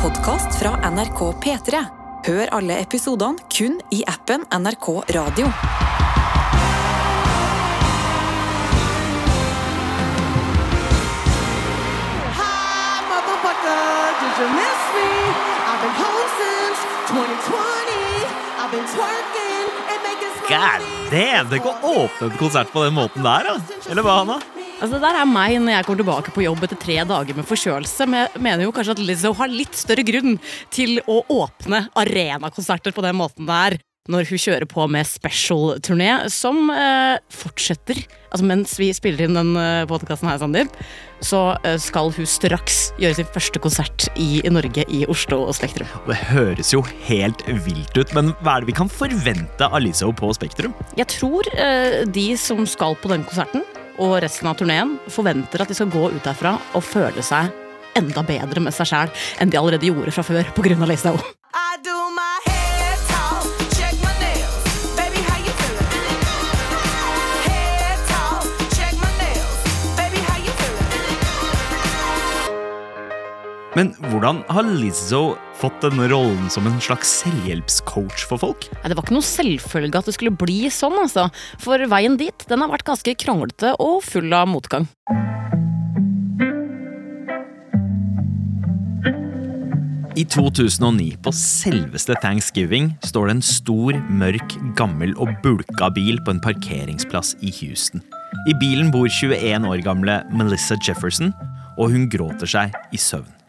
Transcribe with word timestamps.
podkast 0.00 0.58
fra 0.58 0.90
NRK 0.90 1.18
P3. 1.44 1.80
Hør 2.24 2.48
alle 2.56 2.78
episodene 2.80 3.36
kun 3.52 3.74
i 3.92 3.98
appen 4.08 4.46
NRK 4.48 4.86
Radio. 5.12 5.50
Hi, 12.38 13.02
motherfucker. 13.10 14.16
Did 14.22 14.40
you 14.40 14.48
miss 14.56 14.86
me? 14.96 15.10
I've 15.68 15.82
been 15.84 15.96
home 16.00 16.30
since 16.40 16.78
2020. 17.12 18.24
I've 18.56 18.72
been 18.72 18.88
twerking 18.94 19.68
and 19.92 20.00
making 20.08 20.32
God 20.48 20.80
damn, 21.12 21.52
det 21.52 21.60
å 21.60 21.76
åpne 22.06 22.30
en 22.30 22.40
konsert 22.40 22.72
på 22.72 22.86
den 22.88 22.96
måten 22.96 23.26
der, 23.26 23.52
da. 23.52 23.60
Eller 23.90 24.06
hva, 24.06 24.22
Hanna? 24.22 24.40
Altså, 24.80 24.96
det 24.96 25.02
der 25.04 25.18
er 25.20 25.28
meg 25.28 25.58
når 25.60 25.74
jeg 25.74 25.86
kommer 25.86 26.00
tilbake 26.00 26.32
på 26.32 26.46
jobb 26.46 26.64
etter 26.64 26.78
tre 26.80 26.96
dager 27.04 27.36
med 27.36 27.48
forkjølelse. 27.48 28.08
Men 28.08 28.24
jeg 28.24 28.44
mener 28.46 28.64
jo 28.64 28.72
kanskje 28.72 28.96
at 28.96 29.04
Lizzo 29.04 29.34
har 29.36 29.52
litt 29.52 29.76
større 29.76 30.06
grunn 30.08 30.38
til 30.72 31.02
å 31.04 31.20
åpne 31.42 31.84
arenakonserter 32.00 32.96
på 32.96 33.04
den 33.04 33.18
måten 33.20 33.48
der. 33.50 33.76
Når 34.10 34.24
hun 34.30 34.40
kjører 34.40 34.64
på 34.66 34.86
med 34.90 35.04
special-turné, 35.06 36.08
som 36.32 36.70
eh, 36.72 37.20
fortsetter. 37.36 38.00
Altså 38.32 38.46
Mens 38.48 38.72
vi 38.80 38.88
spiller 38.96 39.26
inn 39.26 39.36
den 39.36 39.52
eh, 39.60 39.84
podkasten 39.86 40.30
her, 40.30 40.38
Sandeep, 40.40 40.72
så 41.22 41.42
eh, 41.68 41.76
skal 41.78 42.08
hun 42.16 42.26
straks 42.26 42.80
gjøre 42.98 43.18
sin 43.20 43.28
første 43.36 43.60
konsert 43.62 44.08
i, 44.16 44.40
i 44.40 44.50
Norge, 44.50 44.86
i 44.88 45.04
Oslo 45.12 45.42
og 45.44 45.52
Spektrum. 45.58 45.86
Det 46.08 46.16
høres 46.32 46.72
jo 46.72 46.80
helt 47.04 47.44
vilt 47.68 48.00
ut, 48.00 48.16
men 48.16 48.32
hva 48.40 48.56
er 48.56 48.64
det 48.64 48.72
vi 48.72 48.78
kan 48.80 48.90
forvente 48.90 49.68
av 49.68 49.84
Lizzo 49.84 50.08
på 50.16 50.32
Spektrum? 50.34 50.72
Jeg 50.98 51.10
tror 51.20 51.52
eh, 51.60 52.00
de 52.08 52.30
som 52.40 52.64
skal 52.66 52.96
på 53.04 53.12
den 53.12 53.28
konserten, 53.28 53.68
og 54.00 54.16
resten 54.24 54.48
av 54.48 54.56
turneen, 54.56 54.96
forventer 55.12 55.60
at 55.60 55.68
de 55.68 55.76
skal 55.76 55.90
gå 55.92 56.08
ut 56.14 56.24
derfra 56.24 56.56
og 56.74 56.82
føle 56.84 57.22
seg 57.24 57.50
enda 57.98 58.22
bedre 58.24 58.62
med 58.64 58.72
seg 58.72 58.86
sjæl 58.88 59.10
enn 59.42 59.50
de 59.52 59.58
allerede 59.60 59.86
gjorde 59.90 60.14
fra 60.14 60.24
før 60.24 60.44
pga. 60.56 60.86
Lizzo. 60.88 61.12
I 61.52 61.76
do 61.84 61.96
my 62.16 62.36
hair 62.46 62.96
talk, 63.10 63.44
check 63.76 63.94
my 64.04 64.14
nails. 64.22 64.64
Baby, 64.96 65.20
how 65.28 65.38
you 65.42 65.52
feeling? 65.60 66.20
Hair 67.44 67.96
talk, 68.08 68.46
check 68.76 68.94
my 69.02 69.12
nails. 69.20 69.58
Baby, 69.98 70.20
how 70.28 70.38
you 70.46 70.52
feeling? 70.62 71.18
Men 73.76 73.94
hvordan 74.08 74.36
har 74.48 74.64
Lizzo 74.80 75.24
fått 75.60 75.82
denne 75.84 76.08
rollen 76.10 76.48
som 76.52 76.66
en 76.68 76.80
slags 76.82 77.10
selvhjelpscoach 77.20 78.24
for 78.30 78.40
folk? 78.40 78.68
Nei, 78.80 78.90
Det 78.90 78.96
var 78.96 79.04
ikke 79.04 79.18
noe 79.18 79.28
selvfølge 79.28 80.00
at 80.00 80.08
det 80.08 80.16
skulle 80.16 80.36
bli 80.36 80.62
sånn, 80.72 80.96
altså. 81.04 81.28
For 81.60 81.78
veien 81.90 82.16
dit 82.20 82.46
den 82.48 82.64
har 82.64 82.72
vært 82.72 82.88
ganske 82.88 83.16
kranglete 83.20 83.74
og 83.78 84.00
full 84.06 84.32
av 84.32 84.48
motgang. 84.48 84.88
I 90.20 90.24
2009, 90.28 91.14
på 91.24 91.32
selveste 91.32 92.16
thanksgiving, 92.20 92.90
står 93.06 93.30
det 93.30 93.34
en 93.38 93.44
stor, 93.46 93.96
mørk, 94.10 94.56
gammel 94.76 95.14
og 95.22 95.30
bulka 95.44 95.88
bil 95.96 96.20
på 96.26 96.34
en 96.34 96.42
parkeringsplass 96.44 97.36
i 97.40 97.52
Houston. 97.62 98.02
I 98.50 98.56
bilen 98.60 98.90
bor 98.92 99.08
21 99.08 99.68
år 99.70 99.84
gamle 99.86 100.20
Melissa 100.34 100.76
Jefferson, 100.82 101.32
og 101.78 101.94
hun 101.94 102.08
gråter 102.12 102.50
seg 102.50 102.76
i 102.92 103.00
søvn. 103.00 103.39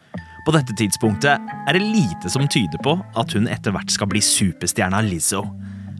På 0.42 0.50
dette 0.50 0.74
tidspunktet 0.74 1.38
er 1.38 1.76
det 1.76 1.84
lite 1.84 2.30
som 2.32 2.42
tyder 2.50 2.80
på 2.82 2.96
at 2.98 3.34
hun 3.36 3.46
etter 3.50 3.74
hvert 3.74 3.92
skal 3.94 4.10
bli 4.10 4.22
superstjerna 4.24 5.02
Lizzo. 5.06 5.44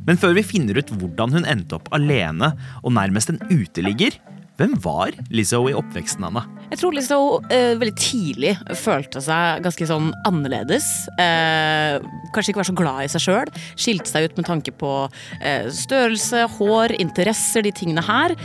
Men 0.02 0.18
før 0.18 0.34
vi 0.34 0.42
finner 0.42 0.80
ut 0.80 0.90
hvordan 0.98 1.36
hun 1.36 1.46
endte 1.46 1.78
opp 1.78 1.86
alene 1.94 2.50
og 2.82 2.90
nærmest 2.96 3.30
en 3.30 3.38
uteligger, 3.52 4.16
hvem 4.60 4.74
var 4.84 5.14
Lizzo 5.32 5.62
i 5.70 5.76
oppveksten, 5.78 6.26
Anna? 6.26 6.42
Jeg 6.72 6.80
tror 6.82 6.92
Lizzo 6.96 7.20
eh, 7.54 7.72
veldig 7.80 7.94
tidlig 7.96 8.52
følte 8.78 9.22
seg 9.24 9.62
ganske 9.64 9.86
sånn 9.88 10.10
annerledes. 10.28 10.88
Eh, 11.22 12.02
kanskje 12.34 12.52
ikke 12.52 12.60
var 12.60 12.68
så 12.68 12.76
glad 12.76 13.00
i 13.04 13.08
seg 13.14 13.24
sjøl. 13.24 13.52
Skilte 13.80 14.10
seg 14.10 14.26
ut 14.26 14.38
med 14.40 14.48
tanke 14.50 14.74
på 14.76 14.92
eh, 15.40 15.70
størrelse, 15.72 16.44
hår, 16.58 16.96
interesser, 17.02 17.64
de 17.64 17.72
tingene 17.78 18.04
her. 18.04 18.36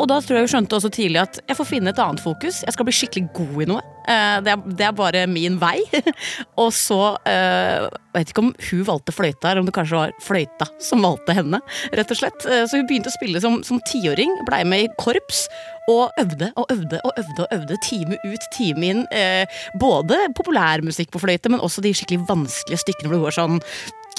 Og 0.00 0.08
da 0.08 0.18
tror 0.24 0.38
jeg 0.38 0.46
hun 0.46 0.52
skjønte 0.54 0.78
også 0.78 0.90
tidlig 0.94 1.20
at 1.22 1.40
jeg 1.44 1.58
får 1.58 1.68
finne 1.68 1.92
et 1.92 2.00
annet 2.00 2.22
fokus. 2.24 2.62
Jeg 2.64 2.76
skal 2.76 2.86
bli 2.88 2.96
skikkelig 2.96 3.32
god 3.36 3.64
i 3.64 3.66
noe. 3.68 3.82
Eh, 4.08 4.36
det, 4.44 4.54
er, 4.54 4.62
det 4.78 4.86
er 4.86 4.94
bare 4.96 5.26
min 5.30 5.58
vei. 5.60 5.76
og 6.62 6.70
så 6.74 7.00
eh, 7.28 7.84
Jeg 7.84 8.16
vet 8.16 8.32
ikke 8.32 8.44
om 8.46 8.52
hun 8.70 8.86
valgte 8.88 9.14
fløyta, 9.14 9.50
eller 9.50 9.62
om 9.62 9.68
det 9.68 9.76
kanskje 9.76 10.00
var 10.00 10.14
fløyta 10.24 10.70
som 10.82 11.04
valgte 11.04 11.36
henne. 11.36 11.60
rett 11.92 12.14
og 12.14 12.22
slett. 12.22 12.48
Eh, 12.48 12.64
så 12.64 12.80
hun 12.80 12.88
begynte 12.88 13.12
å 13.12 13.18
spille 13.18 13.42
som, 13.44 13.60
som 13.66 13.82
tiåring, 13.90 14.32
blei 14.48 14.64
med 14.64 14.86
i 14.86 14.90
korps. 15.00 15.46
Og 15.90 16.10
øvde 16.22 16.52
og 16.60 16.70
øvde 16.70 17.00
og 17.04 17.16
øvde 17.18 17.44
og 17.44 17.54
øvde 17.56 17.78
time 17.84 18.18
ut, 18.24 18.50
time 18.56 18.92
inn. 18.92 19.06
Eh, 19.12 19.62
både 19.80 20.18
populærmusikk 20.38 21.12
på 21.12 21.22
fløyte, 21.22 21.52
men 21.52 21.60
også 21.60 21.84
de 21.84 21.92
skikkelig 21.96 22.28
vanskelige 22.28 22.84
stykkene 22.84 23.10
hvor 23.10 23.18
det 23.18 23.26
går 23.28 23.40
sånn 23.40 23.58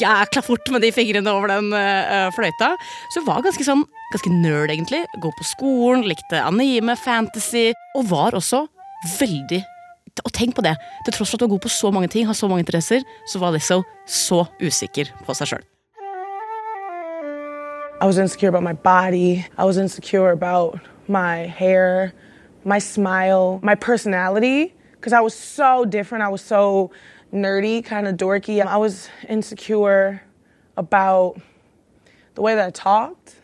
jækla 0.01 0.43
fort 0.45 0.71
med 0.73 0.83
de 0.85 0.91
fingrene 0.95 1.31
over 1.31 1.51
den 1.53 1.71
uh, 1.73 2.29
fløyta. 2.35 2.73
Så 3.13 3.21
hun 3.21 3.29
var 3.29 3.45
ganske 3.45 3.65
sånn 3.67 3.85
ganske 4.11 4.31
nerd, 4.33 4.73
egentlig. 4.73 5.05
Gå 5.23 5.31
på 5.37 5.47
skolen, 5.47 6.05
likte 6.09 6.41
anime, 6.43 6.97
fantasy, 6.99 7.69
og 7.95 8.09
var 8.11 8.35
også 8.37 8.65
veldig 9.19 9.63
og 10.25 10.33
tenk 10.35 10.55
på 10.57 10.63
det. 10.65 10.75
Til 11.05 11.15
tross 11.15 11.31
for 11.31 11.37
at 11.37 11.41
du 11.41 11.45
er 11.47 11.53
god 11.55 11.63
på 11.63 11.71
så 11.71 11.91
mange 11.91 12.09
ting, 12.11 12.25
har 12.27 12.37
så 12.37 12.47
mange 12.51 12.65
interesser, 12.65 13.03
så 13.31 13.39
var 13.39 13.53
Lizzo 13.55 13.81
så 14.05 14.43
usikker 14.61 15.11
på 15.25 15.35
seg 15.37 15.53
sjøl. 15.53 15.63
I 18.01 18.05
was 18.05 18.17
insecure 18.17 18.49
about 18.49 18.63
my 18.63 18.73
body. 18.73 19.45
I 19.57 19.63
was 19.63 19.77
insecure 19.77 20.31
about 20.31 20.79
my 21.07 21.45
hair, 21.47 22.13
my 22.65 22.79
smile, 22.79 23.59
my 23.61 23.75
personality, 23.75 24.73
because 24.93 25.13
I 25.13 25.21
was 25.21 25.35
so 25.35 25.85
different. 25.85 26.23
I 26.23 26.29
was 26.29 26.41
so 26.41 26.91
nerdy, 27.31 27.83
kind 27.83 28.07
of 28.07 28.15
dorky. 28.15 28.61
I 28.61 28.77
was 28.77 29.09
insecure 29.27 30.21
about 30.77 31.35
the 32.35 32.41
way 32.41 32.55
that 32.55 32.67
I 32.67 32.71
talked. 32.71 33.35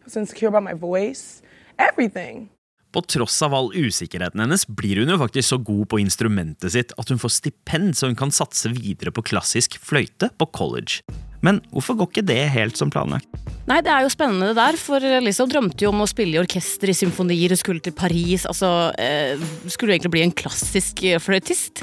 I 0.00 0.04
was 0.04 0.16
insecure 0.16 0.48
about 0.48 0.62
my 0.62 0.74
voice. 0.74 1.42
Everything. 1.78 2.48
På 2.92 3.02
tross 3.02 3.42
av 3.42 3.54
all 3.54 3.72
usikkerheten 3.74 4.40
hennes 4.40 4.66
blir 4.66 5.00
hun 5.02 5.10
jo 5.10 5.18
faktisk 5.18 5.48
så 5.48 5.56
god 5.58 5.88
på 5.90 5.98
instrumentet 5.98 6.76
sitt 6.76 6.92
at 6.94 7.08
hun 7.10 7.18
får 7.18 7.32
stipend 7.40 7.96
så 7.98 8.06
hun 8.06 8.18
kan 8.18 8.30
satse 8.30 8.70
videre 8.70 9.10
på 9.10 9.24
klassisk 9.26 9.80
fløyte 9.82 10.30
på 10.38 10.46
college. 10.54 11.02
Men 11.42 11.58
hvorfor 11.74 11.98
går 11.98 12.12
ikke 12.12 12.26
det 12.30 12.38
helt 12.54 12.78
som 12.78 12.92
planlagt? 12.94 13.26
Nei, 13.66 13.80
det 13.84 13.90
er 13.90 14.04
jo 14.04 14.12
spennende 14.12 14.52
det 14.52 14.60
der, 14.60 14.78
for 14.78 15.02
Lizzo 15.24 15.48
drømte 15.50 15.84
jo 15.84 15.90
om 15.90 16.04
å 16.04 16.08
spille 16.08 16.38
i 16.38 16.40
orkester 16.40 16.92
i 16.92 16.96
symfonier 16.96 17.52
og 17.52 17.60
skulle 17.60 17.82
til 17.84 17.96
Paris. 17.96 18.46
Altså, 18.48 18.70
eh, 19.00 19.42
skulle 19.66 19.96
egentlig 19.96 20.14
bli 20.14 20.24
en 20.24 20.36
klassisk 20.36 21.02
eh, 21.08 21.20
fløytist. 21.20 21.82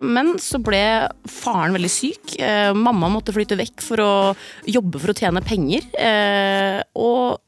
Men 0.00 0.36
så 0.42 0.60
ble 0.62 0.82
faren 1.28 1.74
veldig 1.76 1.90
syk. 1.90 2.36
Eh, 2.38 2.70
mamma 2.76 3.10
måtte 3.12 3.34
flytte 3.34 3.58
vekk 3.58 3.82
for 3.84 4.02
å 4.02 4.12
jobbe 4.68 5.00
for 5.02 5.12
å 5.12 5.18
tjene 5.18 5.44
penger. 5.44 5.86
Eh, 5.98 6.78
og 6.98 7.40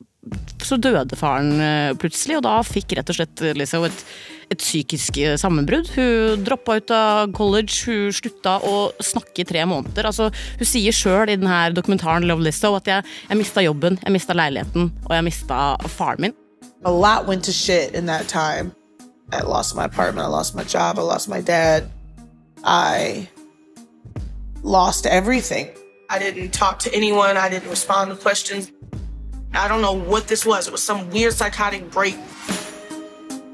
så 0.60 0.76
døde 0.76 1.16
faren 1.16 1.54
eh, 1.64 1.92
plutselig, 1.98 2.38
og 2.38 2.44
da 2.44 2.58
fikk 2.66 2.92
rett 2.98 3.08
og 3.10 3.16
slett 3.16 3.44
Lizzo 3.56 3.80
et, 3.88 4.02
et 4.52 4.60
psykisk 4.60 5.22
sammenbrudd. 5.40 5.92
Hun 5.94 6.44
droppa 6.44 6.76
ut 6.80 6.92
av 6.94 7.32
college, 7.36 7.86
hun 7.86 8.12
slutta 8.14 8.58
å 8.66 8.90
snakke 8.98 9.44
i 9.44 9.48
tre 9.48 9.64
måneder. 9.70 10.10
Altså, 10.10 10.28
hun 10.60 10.68
sier 10.68 10.94
sjøl 10.94 11.30
i 11.30 11.38
denne 11.38 11.62
dokumentaren 11.76 12.28
Love 12.28 12.44
Lizzo 12.44 12.74
at 12.78 12.90
jeg, 12.90 13.08
jeg 13.30 13.40
mista 13.40 13.64
jobben, 13.64 13.98
jeg 14.04 14.18
mista 14.18 14.36
leiligheten, 14.36 14.92
og 15.06 15.16
jeg 15.16 15.28
mista 15.30 15.64
faren 15.88 16.28
min. 16.28 16.38
a 16.84 16.90
lot 16.90 17.26
went 17.26 17.44
to 17.44 17.52
shit 17.52 17.94
in 17.94 18.06
that 18.06 18.28
time. 18.28 18.74
I 19.32 19.42
lost 19.42 19.76
my 19.76 19.84
apartment, 19.84 20.26
I 20.26 20.30
lost 20.30 20.54
my 20.54 20.64
job, 20.64 20.98
I 20.98 21.02
lost 21.02 21.28
my 21.28 21.40
dad. 21.40 21.84
I 22.64 23.28
lost 24.62 25.06
everything. 25.06 25.68
I 26.10 26.18
didn't 26.18 26.52
talk 26.52 26.78
to 26.80 26.94
anyone, 26.94 27.36
I 27.36 27.48
didn't 27.48 27.70
respond 27.70 28.10
to 28.10 28.16
questions. 28.16 28.72
I 29.54 29.68
don't 29.68 29.80
know 29.80 29.92
what 29.92 30.28
this 30.28 30.46
was. 30.46 30.66
It 30.66 30.72
was 30.72 30.82
some 30.82 31.10
weird 31.10 31.32
psychotic 31.32 31.90
break. 31.90 32.16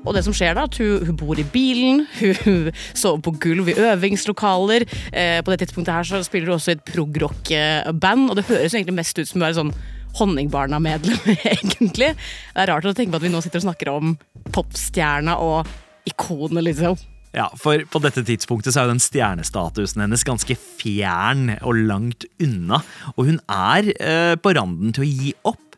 Og 0.07 0.15
det 0.15 0.23
som 0.23 0.35
skjer 0.37 0.55
da, 0.55 0.67
at 0.69 0.77
hun, 0.79 1.07
hun 1.07 1.17
bor 1.19 1.39
i 1.39 1.45
bilen, 1.53 2.05
hun 2.45 2.71
sover 2.95 3.25
på 3.27 3.33
gulv 3.43 3.69
i 3.69 3.75
øvingslokaler. 3.75 4.87
Eh, 5.13 5.43
på 5.43 5.51
det 5.51 5.59
tidspunktet 5.65 5.95
her 5.95 6.03
så 6.07 6.23
spiller 6.23 6.47
hun 6.47 6.55
også 6.55 6.71
i 6.71 6.77
et 6.79 6.85
progrock-band, 6.93 8.31
og 8.31 8.37
det 8.37 8.47
høres 8.47 8.75
egentlig 8.75 8.95
mest 8.95 9.19
ut 9.19 9.29
som 9.29 9.41
hun 9.41 9.49
er 9.49 9.59
sånn 9.59 9.75
Honningbarna-medlem, 10.17 11.19
egentlig. 11.57 12.15
Det 12.15 12.63
er 12.63 12.71
rart 12.71 12.87
å 12.89 12.95
tenke 12.97 13.13
på 13.13 13.21
at 13.21 13.27
vi 13.27 13.33
nå 13.35 13.43
sitter 13.45 13.61
og 13.61 13.67
snakker 13.67 13.91
om 13.93 14.15
popstjerna 14.55 15.37
og 15.43 15.67
ikonet, 16.09 16.65
liksom. 16.71 16.97
Ja, 17.35 17.51
for 17.59 17.83
på 17.91 18.01
dette 18.05 18.23
tidspunktet 18.25 18.73
så 18.73 18.83
er 18.83 18.87
jo 18.87 18.95
den 18.95 19.03
stjernestatusen 19.03 20.05
hennes 20.05 20.25
ganske 20.27 20.57
fjern 20.57 21.51
og 21.59 21.83
langt 21.89 22.29
unna, 22.43 22.81
og 23.17 23.29
hun 23.29 23.41
er 23.51 23.91
eh, 23.97 24.35
på 24.41 24.55
randen 24.57 24.95
til 24.97 25.05
å 25.05 25.11
gi 25.11 25.35
opp. 25.49 25.77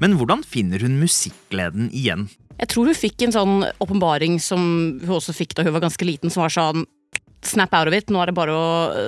Men 0.00 0.16
hvordan 0.16 0.44
finner 0.46 0.80
hun 0.84 1.00
musikkgleden 1.00 1.90
igjen? 1.96 2.28
Jeg 2.60 2.72
tror 2.72 2.88
hun 2.88 2.96
fikk 2.96 3.24
en 3.24 3.34
sånn 3.34 3.66
åpenbaring 3.80 4.38
som 4.42 4.62
hun 5.00 5.16
også 5.16 5.34
fikk 5.36 5.56
da 5.56 5.64
hun 5.64 5.74
var 5.76 5.84
ganske 5.84 6.06
liten, 6.06 6.32
som 6.32 6.44
var 6.44 6.52
sånn 6.52 6.86
snap 7.46 7.74
out 7.74 7.88
of 7.88 7.94
it, 7.96 8.10
nå 8.10 8.20
er 8.22 8.30
det 8.30 8.36
bare 8.36 8.54
å 8.54 8.66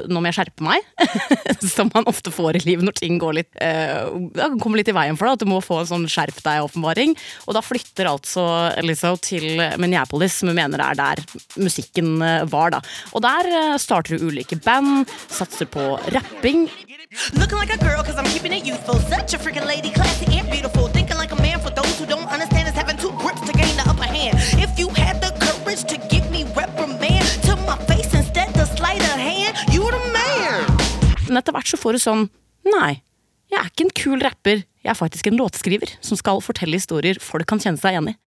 Nå 0.08 0.20
må 0.20 0.30
jeg 0.30 0.38
skjerpe 0.40 0.64
meg. 0.64 0.84
Som 1.74 1.90
man 1.94 2.06
ofte 2.10 2.32
får 2.34 2.58
i 2.58 2.64
livet 2.66 2.86
når 2.86 2.96
ting 2.98 3.18
går 3.22 3.36
litt 3.38 3.50
eh, 3.62 4.08
kommer 4.62 4.80
litt 4.80 4.90
i 4.90 4.96
veien 4.96 5.18
for 5.18 5.28
deg. 5.28 5.38
At 5.38 5.44
du 5.44 5.50
må 5.50 5.60
få 5.64 5.82
en 5.82 5.90
sånn 5.90 6.06
skjerp 6.10 6.38
deg-åpenbaring. 6.44 7.16
Og 7.46 7.56
da 7.56 7.64
flytter 7.64 8.10
altså 8.10 8.44
Lizzo 8.84 9.14
til 9.22 9.60
Minneapolis, 9.80 10.40
som 10.40 10.52
hun 10.52 10.58
mener 10.58 10.82
er 10.82 10.98
der 10.98 11.22
musikken 11.60 12.14
eh, 12.24 12.46
var, 12.52 12.76
da. 12.76 12.82
Og 13.12 13.24
der 13.24 13.50
eh, 13.50 13.76
starter 13.82 14.16
hun 14.16 14.32
ulike 14.32 14.58
band, 14.62 15.12
satser 15.32 15.68
på 15.70 15.94
rapping. 16.14 16.68
Looking 17.34 17.58
like 17.58 17.72
a 17.74 17.76
girl 17.76 18.02
cause 18.02 18.16
I'm 18.16 18.24
keeping 18.24 18.52
it 18.52 18.64
youthful. 18.64 18.98
Such 19.00 19.34
a 19.34 19.38
freaking 19.38 19.66
lady, 19.66 19.90
classy 19.90 20.38
and 20.38 20.50
beautiful. 20.50 20.88
Thinking 20.88 21.18
like 21.18 21.32
a 21.32 21.36
man 21.36 21.60
for 21.60 21.68
those 21.68 21.98
who 21.98 22.06
don't 22.06 22.26
understand 22.26 22.68
is 22.68 22.74
having 22.74 22.96
two 22.96 23.12
grips 23.18 23.42
to 23.42 23.52
gain 23.52 23.76
the 23.76 23.84
upper 23.86 24.04
hand. 24.04 24.38
If 24.56 24.78
you 24.78 24.88
had 24.88 25.20
the 25.20 25.30
courage 25.44 25.84
to 25.92 25.98
give 26.08 26.30
me 26.30 26.44
reprimand 26.56 27.26
to 27.44 27.56
my 27.68 27.76
face 27.84 28.01
instead 28.92 29.16
of 29.16 29.24
hand, 29.24 29.74
you 29.74 29.84
the 29.90 30.02
man. 30.12 30.66
Men 31.28 31.40
etter 31.40 31.54
hvert 31.54 31.70
så 31.70 31.80
får 31.80 31.96
du 31.96 32.02
sånn 32.02 32.26
Nei, 32.68 33.00
jeg 33.50 33.58
er 33.58 33.70
ikke 33.70 33.86
en 33.86 33.96
kul 33.98 34.20
rapper. 34.22 34.60
Jeg 34.82 34.90
er 34.92 34.98
faktisk 34.98 35.28
en 35.28 35.38
låtskriver 35.38 35.96
som 36.04 36.18
skal 36.18 36.42
fortelle 36.44 36.78
historier 36.78 37.18
folk 37.22 37.48
kan 37.50 37.60
kjenne 37.62 37.80
seg 37.80 37.96
igjen 37.96 38.12
i. 38.12 38.18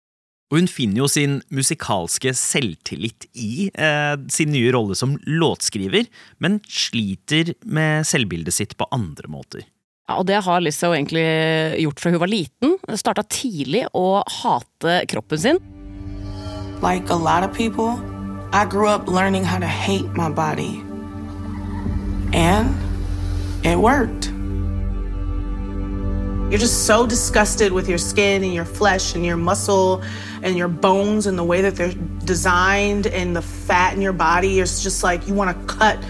Og 0.52 0.60
hun 0.60 0.68
finner 0.70 1.02
jo 1.02 1.08
sin 1.10 1.40
musikalske 1.56 2.36
selvtillit 2.38 3.26
i 3.34 3.70
eh, 3.74 4.14
sin 4.30 4.52
nye 4.54 4.74
rolle 4.76 4.98
som 4.98 5.16
låtskriver, 5.26 6.06
men 6.44 6.60
sliter 6.70 7.56
med 7.66 8.06
selvbildet 8.06 8.54
sitt 8.54 8.76
på 8.78 8.86
andre 8.94 9.32
måter. 9.32 9.66
Ja, 10.06 10.20
og 10.20 10.28
det 10.30 10.44
har 10.46 10.62
Lizzo 10.62 10.92
egentlig 10.94 11.26
gjort 11.82 12.04
fra 12.04 12.14
hun 12.14 12.22
var 12.22 12.30
liten. 12.30 12.76
Starta 12.94 13.26
tidlig 13.26 13.88
å 13.98 14.22
hate 14.44 15.00
kroppen 15.10 15.42
sin. 15.42 15.64
Like 16.84 17.10
a 17.10 17.18
lot 17.18 17.42
of 17.42 17.56
people, 17.58 17.98
I 18.56 18.64
grew 18.64 18.88
up 18.88 19.10
learning 19.10 19.44
how 19.44 19.60
to 19.60 19.68
hate 19.68 20.14
my 20.14 20.32
body. 20.32 20.82
And 22.32 22.74
it 23.66 23.78
worked. 23.78 24.28
You're 26.50 26.60
just 26.60 26.86
so 26.86 27.06
disgusted 27.06 27.74
with 27.74 27.90
your 27.90 27.98
skin 27.98 28.46
and 28.46 28.54
your 28.54 28.64
flesh 28.64 29.14
and 29.14 29.26
your 29.26 29.36
muscle 29.36 30.02
and 30.42 30.56
your 30.56 30.70
bones 30.70 31.28
and 31.28 31.38
the 31.38 31.44
way 31.44 31.64
that 31.64 31.76
they're 31.76 31.92
designed 32.24 33.08
and 33.08 33.36
the 33.36 33.42
fat 33.42 33.94
in 33.94 34.02
your 34.02 34.14
body. 34.14 34.62
It's 34.62 34.82
just 34.82 35.04
like 35.04 35.28
you 35.28 35.34
want 35.34 35.68
to 35.68 35.76
cut 35.76 36.02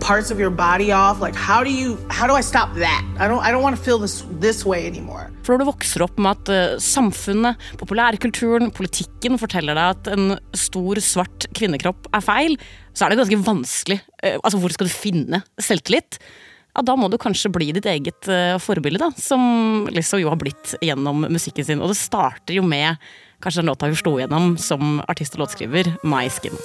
parts 0.00 0.30
of 0.30 0.38
your 0.40 0.50
body 0.50 0.92
off. 0.92 1.20
Like 1.20 1.36
how 1.36 1.64
do 1.64 1.70
you 1.70 1.96
how 2.10 2.26
do 2.26 2.34
I 2.34 2.42
stop 2.42 2.74
that? 2.74 3.02
I 3.18 3.28
don't 3.28 3.42
I 3.42 3.50
don't 3.50 3.62
want 3.62 3.76
to 3.76 3.82
feel 3.82 3.98
this 3.98 4.24
this 4.40 4.64
way 4.64 4.86
anymore. 4.86 5.30
For 5.44 5.54
når 5.54 5.64
du 5.64 5.68
vokser 5.68 6.04
opp 6.06 6.16
med 6.18 6.38
at 6.38 6.52
eh, 6.54 6.78
samfunnet, 6.80 7.60
populærkulturen, 7.80 8.72
politikken 8.72 9.36
forteller 9.40 9.76
deg 9.76 9.98
at 9.98 10.08
en 10.14 10.38
stor, 10.56 11.00
svart 11.04 11.48
kvinnekropp 11.56 12.08
er 12.16 12.24
feil, 12.24 12.56
så 12.96 13.04
er 13.04 13.12
det 13.12 13.20
ganske 13.20 13.42
vanskelig. 13.44 14.00
Eh, 14.22 14.38
altså, 14.40 14.60
hvor 14.62 14.72
skal 14.72 14.88
du 14.88 14.94
finne 14.94 15.42
selvtillit? 15.60 16.18
Ja, 16.74 16.82
Da 16.82 16.96
må 16.96 17.10
du 17.12 17.18
kanskje 17.20 17.52
bli 17.52 17.70
ditt 17.76 17.86
eget 17.86 18.26
eh, 18.32 18.56
forbilde, 18.58 18.98
da, 19.04 19.12
som 19.20 19.84
Lizzo 19.92 20.18
jo 20.22 20.32
har 20.32 20.40
blitt 20.40 20.74
gjennom 20.82 21.28
musikken 21.28 21.68
sin. 21.68 21.84
Og 21.84 21.92
det 21.92 22.00
starter 22.00 22.56
jo 22.56 22.64
med 22.66 22.96
kanskje 23.44 23.62
den 23.62 23.70
låta 23.70 23.92
hun 23.92 24.00
slo 24.00 24.16
gjennom 24.18 24.54
som 24.58 24.98
artist 25.04 25.36
og 25.36 25.44
låtskriver, 25.44 25.92
My 26.08 26.26
Skin. 26.32 26.56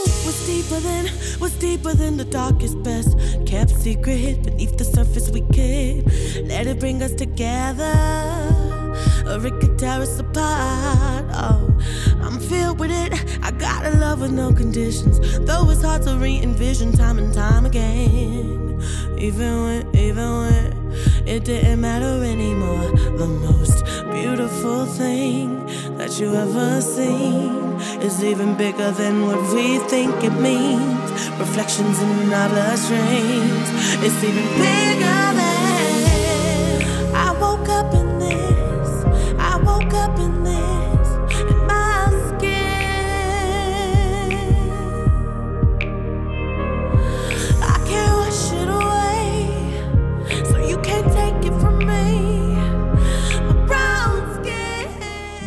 What's 0.00 0.46
deeper 0.46 0.80
than 0.80 1.06
what's 1.40 1.54
deeper 1.56 1.92
than 1.92 2.16
the 2.16 2.24
darkest 2.24 2.82
best 2.82 3.16
kept 3.44 3.70
secret 3.70 4.42
beneath 4.42 4.78
the 4.78 4.84
surface 4.84 5.30
we 5.30 5.42
could 5.42 6.48
let 6.48 6.66
it 6.66 6.80
bring 6.80 7.02
us 7.02 7.12
together. 7.12 7.92
Or 9.26 9.46
it 9.46 9.60
could 9.60 9.78
tear 9.78 10.00
us 10.00 10.18
apart. 10.18 11.26
Oh 11.32 11.78
i'm 12.22 12.40
filled 12.40 12.78
with 12.78 12.90
it. 12.90 13.12
I 13.42 13.50
got 13.50 13.84
a 13.84 13.90
love 13.98 14.22
with 14.22 14.32
no 14.32 14.52
conditions 14.54 15.20
though 15.40 15.68
it's 15.68 15.82
hard 15.82 16.02
to 16.04 16.16
re-envision 16.16 16.92
time 16.92 17.18
and 17.18 17.34
time 17.34 17.66
again. 17.66 18.80
Even 19.18 19.64
when 19.64 19.96
even 19.96 20.30
when 20.40 20.92
it 21.26 21.44
didn't 21.44 21.82
matter 21.82 22.24
anymore 22.24 22.90
the 23.18 23.26
most 23.26 23.84
beautiful 24.10 24.86
thing 24.86 25.66
that 25.98 26.18
you 26.18 26.34
ever 26.34 26.80
seen 26.80 27.69
is 28.02 28.24
even 28.24 28.56
bigger 28.56 28.90
than 28.90 29.26
what 29.26 29.40
we 29.54 29.78
think 29.78 30.14
it 30.24 30.32
means. 30.32 31.10
Reflections 31.38 32.00
in 32.00 32.32
our 32.32 32.48
bloodstreams. 32.48 33.68
It's 34.02 34.24
even 34.24 34.46
bigger 34.58 35.36
than. 35.36 35.49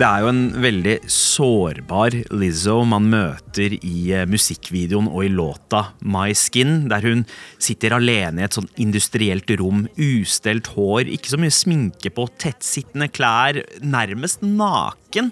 Det 0.03 0.09
er 0.09 0.19
jo 0.19 0.31
en 0.33 0.47
veldig 0.59 0.93
sårbar 1.07 2.15
Lizzo 2.35 2.73
man 2.91 3.05
møter 3.07 3.71
i 3.77 4.09
eh, 4.11 4.25
musikkvideoen 4.27 5.05
og 5.07 5.21
i 5.23 5.29
låta 5.31 5.93
My 6.03 6.33
Skin, 6.35 6.89
der 6.91 7.05
hun 7.07 7.21
sitter 7.55 7.95
alene 7.95 8.41
i 8.41 8.43
et 8.43 8.57
sånn 8.57 8.67
industrielt 8.83 9.53
rom, 9.61 9.85
ustelt 9.95 10.67
hår, 10.73 11.07
ikke 11.07 11.31
så 11.31 11.39
mye 11.39 11.55
sminke 11.55 12.11
på, 12.11 12.25
tettsittende 12.35 13.07
klær, 13.15 13.61
nærmest 13.79 14.43
naken. 14.43 15.29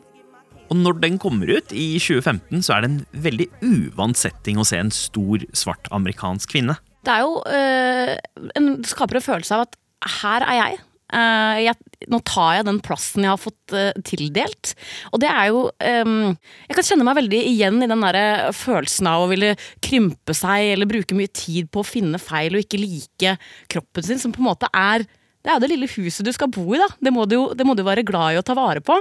Og 0.71 0.79
når 0.79 1.01
den 1.01 1.19
kommer 1.19 1.51
ut 1.51 1.75
i 1.75 1.89
2015, 1.99 2.63
så 2.63 2.77
er 2.77 2.85
det 2.85 2.91
en 2.93 3.25
veldig 3.27 3.49
uvant 3.67 4.21
setting 4.21 4.61
å 4.61 4.67
se 4.71 4.79
en 4.79 4.93
stor, 4.95 5.43
svart 5.51 5.91
amerikansk 5.91 6.55
kvinne. 6.55 6.77
Det 7.03 7.17
er 7.17 7.27
jo 7.27 7.43
øh, 7.43 8.15
en 8.55 8.71
skaper 8.87 9.19
en 9.19 9.27
følelse 9.27 9.59
av 9.59 9.67
at 9.67 9.77
her 10.21 10.47
er 10.47 10.59
jeg. 10.61 10.81
Eh, 11.11 11.61
jeg. 11.67 11.77
Nå 12.11 12.17
tar 12.25 12.55
jeg 12.57 12.65
den 12.65 12.79
plassen 12.81 13.25
jeg 13.25 13.29
har 13.29 13.39
fått 13.39 13.73
uh, 13.77 13.91
tildelt. 14.07 14.71
Og 15.13 15.21
det 15.21 15.29
er 15.29 15.51
jo 15.51 15.67
um, 15.69 16.31
Jeg 16.65 16.77
kan 16.77 16.87
kjenne 16.87 17.05
meg 17.05 17.19
veldig 17.19 17.41
igjen 17.51 17.77
i 17.85 17.89
den 17.91 18.05
der 18.07 18.49
følelsen 18.57 19.09
av 19.11 19.25
å 19.25 19.29
ville 19.29 19.51
krympe 19.85 20.33
seg 20.35 20.71
eller 20.71 20.89
bruke 20.89 21.15
mye 21.17 21.29
tid 21.29 21.69
på 21.69 21.83
å 21.83 21.87
finne 21.87 22.17
feil 22.21 22.57
og 22.57 22.65
ikke 22.65 22.81
like 22.81 23.35
kroppen 23.69 24.07
sin, 24.07 24.21
som 24.23 24.33
på 24.33 24.41
en 24.41 24.49
måte 24.49 24.71
er 24.73 25.05
Det 25.45 25.53
er 25.53 25.61
det 25.61 25.69
lille 25.75 25.89
huset 25.93 26.25
du 26.25 26.33
skal 26.33 26.49
bo 26.53 26.65
i, 26.73 26.81
da. 26.81 26.89
Det 26.97 27.13
må 27.13 27.27
du 27.29 27.37
det 27.57 27.67
må 27.69 27.77
du 27.77 27.85
være 27.85 28.07
glad 28.07 28.33
i 28.33 28.41
å 28.41 28.45
ta 28.45 28.57
vare 28.57 28.81
på. 28.81 28.97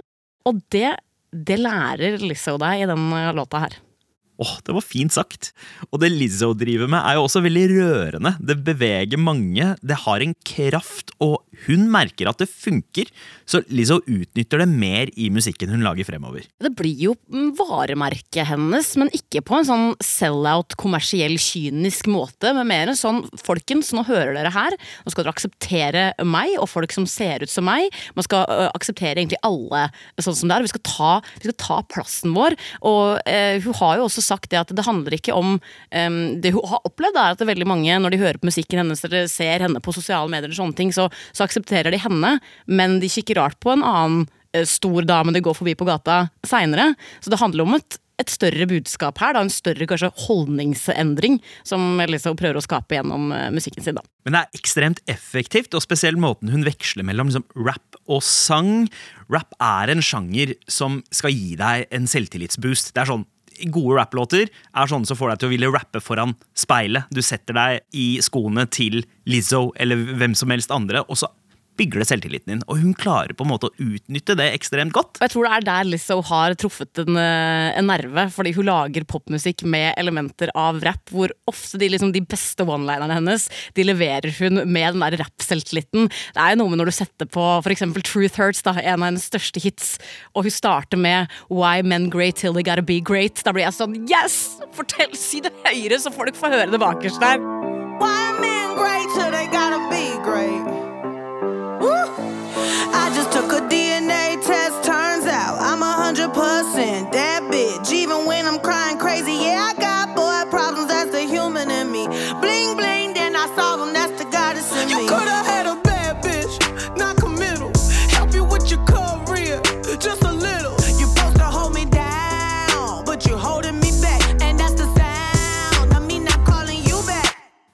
Og 0.51 0.61
det, 0.73 0.93
det 1.33 1.61
lærer 1.61 2.21
Lizzo 2.21 2.59
deg 2.61 2.85
i 2.85 2.91
den 2.91 3.09
øh, 3.17 3.33
låta 3.37 3.65
her. 3.65 3.81
Åh, 4.41 4.55
det 4.65 4.73
var 4.73 4.85
fint 4.85 5.13
sagt. 5.13 5.51
Og 5.91 6.01
det 6.01 6.09
Lizzo 6.15 6.55
driver 6.57 6.89
med 6.89 7.03
er 7.05 7.19
jo 7.19 7.27
også 7.27 7.43
veldig 7.45 7.65
rørende. 7.75 8.33
Det 8.41 8.57
beveger 8.65 9.21
mange, 9.21 9.75
det 9.85 9.99
har 10.07 10.25
en 10.25 10.33
kraft, 10.49 11.13
og 11.21 11.43
hun 11.67 11.91
merker 11.93 12.31
at 12.31 12.41
det 12.41 12.49
funker. 12.49 13.11
Så 13.45 13.61
Lizzo 13.69 13.99
utnytter 14.09 14.63
det 14.63 14.69
mer 14.71 15.13
i 15.21 15.29
musikken 15.33 15.73
hun 15.75 15.85
lager 15.85 16.09
fremover. 16.09 16.47
Det 16.63 16.73
blir 16.79 17.03
jo 17.05 17.15
varemerket 17.59 18.49
hennes, 18.49 18.95
men 19.01 19.13
ikke 19.17 19.43
på 19.45 19.59
en 19.59 19.69
sånn 19.69 19.87
sell-out, 20.05 20.77
kommersiell, 20.81 21.37
kynisk 21.41 22.09
måte. 22.09 22.55
Men 22.57 22.71
mer 22.71 22.93
en 22.93 22.99
sånn 22.99 23.23
folkens, 23.45 23.93
nå 23.97 24.07
hører 24.09 24.33
dere 24.38 24.55
her. 24.55 24.79
Nå 25.05 25.12
skal 25.12 25.26
dere 25.26 25.37
akseptere 25.37 26.07
meg 26.25 26.57
og 26.57 26.71
folk 26.71 26.97
som 26.97 27.05
ser 27.11 27.45
ut 27.45 27.53
som 27.53 27.69
meg. 27.69 27.93
Man 28.17 28.25
skal 28.25 28.47
ø, 28.49 28.69
akseptere 28.73 29.19
egentlig 29.21 29.43
alle 29.45 29.88
sånn 30.17 30.38
som 30.38 30.49
det 30.49 30.57
er. 30.57 30.64
Vi 30.64 30.73
skal 30.73 30.87
ta, 30.88 31.12
vi 31.43 31.50
skal 31.50 31.61
ta 31.61 31.81
plassen 31.93 32.33
vår. 32.37 32.57
Og 32.88 33.21
eh, 33.29 33.61
hun 33.61 33.76
har 33.83 34.00
jo 34.00 34.09
også 34.09 34.25
sagt 34.31 34.51
det 34.53 34.61
at 34.61 34.73
det 34.77 34.87
handler 34.87 35.17
ikke 35.17 35.37
om 35.37 35.57
um, 35.59 36.19
Det 36.43 36.55
hun 36.55 36.67
har 36.71 36.85
opplevd, 36.89 37.19
er 37.19 37.37
at 37.37 37.47
veldig 37.47 37.69
mange, 37.69 38.01
når 38.03 38.15
de 38.15 38.23
hører 38.23 38.41
på 38.41 38.51
musikken 38.51 38.83
hennes 38.83 39.05
eller 39.07 39.31
ser 39.31 39.67
henne 39.67 39.83
på 39.83 39.95
sosiale 39.97 40.31
medier, 40.31 40.49
eller 40.49 40.59
sånne 40.59 40.79
ting, 40.79 40.93
så, 40.95 41.09
så 41.33 41.47
aksepterer 41.47 41.93
de 41.95 42.01
henne, 42.01 42.37
men 42.71 43.01
de 43.03 43.11
kikker 43.11 43.41
rart 43.41 43.59
på 43.63 43.75
en 43.75 43.87
annen 43.87 44.29
uh, 44.57 44.67
stor 44.69 45.09
dame 45.09 45.35
de 45.37 45.45
går 45.45 45.59
forbi 45.59 45.77
på 45.79 45.89
gata 45.89 46.29
seinere. 46.47 46.93
Så 47.21 47.33
det 47.33 47.41
handler 47.43 47.67
om 47.67 47.79
et, 47.79 47.99
et 48.21 48.33
større 48.33 48.69
budskap 48.71 49.21
her, 49.23 49.37
da, 49.37 49.45
en 49.45 49.53
større 49.53 49.89
kanskje 49.89 50.13
holdningsendring 50.27 51.41
som 51.67 52.01
Elisa 52.03 52.33
prøver 52.37 52.61
å 52.61 52.65
skape 52.65 52.99
gjennom 52.99 53.31
uh, 53.35 53.49
musikken 53.55 53.87
sin. 53.87 53.99
da. 53.99 54.07
Men 54.27 54.37
det 54.37 54.43
er 54.43 54.61
ekstremt 54.61 55.05
effektivt, 55.11 55.75
og 55.75 55.85
spesielt 55.85 56.21
måten 56.21 56.53
hun 56.53 56.67
veksler 56.69 57.07
mellom 57.07 57.33
liksom, 57.33 57.47
rap 57.67 57.91
og 58.11 58.23
sang. 58.27 58.89
Rap 59.33 59.55
er 59.63 59.93
en 59.93 60.03
sjanger 60.05 60.55
som 60.71 61.01
skal 61.15 61.35
gi 61.35 61.55
deg 61.61 61.87
en 61.95 62.09
selvtillitsboost. 62.11 62.93
Det 62.95 63.05
er 63.05 63.13
sånn 63.13 63.27
Gode 63.69 63.99
rapplåter 63.99 64.49
er 64.49 64.90
sånne 64.90 65.09
som 65.09 65.19
får 65.19 65.35
deg 65.35 65.43
til 65.43 65.50
å 65.50 65.52
ville 65.55 65.73
rappe 65.75 66.00
foran 66.02 66.37
speilet. 66.57 67.11
Du 67.12 67.21
setter 67.25 67.57
deg 67.57 67.85
i 67.97 68.07
skoene 68.25 68.67
til 68.73 69.02
Lizzo 69.29 69.69
eller 69.81 70.00
hvem 70.21 70.37
som 70.38 70.52
helst 70.55 70.73
andre, 70.75 71.05
og 71.07 71.21
så 71.21 71.29
det 71.89 72.09
selvtilliten 72.09 72.53
din. 72.53 72.63
Og 72.69 72.81
hun 72.83 72.95
klarer 72.95 73.33
på 73.37 73.47
en 73.47 73.53
måte 73.53 73.71
å 73.71 73.75
utnytte 73.81 74.37
det 74.37 74.51
ekstremt 74.53 74.93
godt. 74.93 75.19
Og 75.19 75.25
jeg 75.25 75.33
tror 75.35 75.47
det 75.47 75.53
er 75.55 75.67
der 75.69 75.89
Lizzo 75.89 76.19
har 76.29 76.55
truffet 76.61 77.03
en, 77.03 77.17
eh, 77.17 77.79
en 77.79 77.87
nerve, 77.87 78.31
fordi 78.31 78.55
hun 78.55 78.67
lager 78.67 79.05
popmusikk 79.05 79.65
med 79.65 79.95
elementer 79.97 80.51
av 80.55 80.83
rap, 80.83 81.03
hvor 81.11 81.31
ofte 81.49 81.79
de, 81.79 81.89
liksom, 81.89 82.13
de 82.13 82.21
beste 82.21 82.61
one-linerne 82.61 83.17
hennes 83.17 83.49
de 83.75 83.85
leverer 83.85 84.31
hun 84.39 84.67
med 84.67 84.95
den 84.95 85.01
der 85.01 85.19
rap-selvtilliten. 85.25 86.11
Det 86.11 86.41
er 86.41 86.55
jo 86.55 86.63
noe 86.63 86.71
med 86.71 86.79
når 86.79 86.91
du 86.93 86.97
setter 87.01 87.27
på 87.27 87.47
f.eks. 87.65 87.87
Truth 88.11 88.37
Hurts, 88.41 88.63
da, 88.63 88.77
en 88.81 89.03
av 89.03 89.11
hennes 89.11 89.29
største 89.31 89.61
hits, 89.63 89.99
og 90.35 90.45
hun 90.45 90.55
starter 90.55 90.99
med 91.01 91.31
Why 91.49 91.83
men 91.83 92.11
great 92.11 92.37
till 92.37 92.53
they 92.55 92.63
gotta 92.63 92.83
be 92.83 93.01
great. 93.01 93.43
Da 93.45 93.53
blir 93.53 93.65
jeg 93.65 93.77
sånn 93.79 93.99
Yes! 94.11 94.61
Fortell, 94.77 95.15
Si 95.17 95.41
det 95.41 95.53
høyere, 95.65 95.99
så 96.01 96.13
folk 96.15 96.37
får 96.37 96.57
høre 96.57 96.73
det 96.73 96.81
bakerst 96.81 97.21
der. 97.23 97.80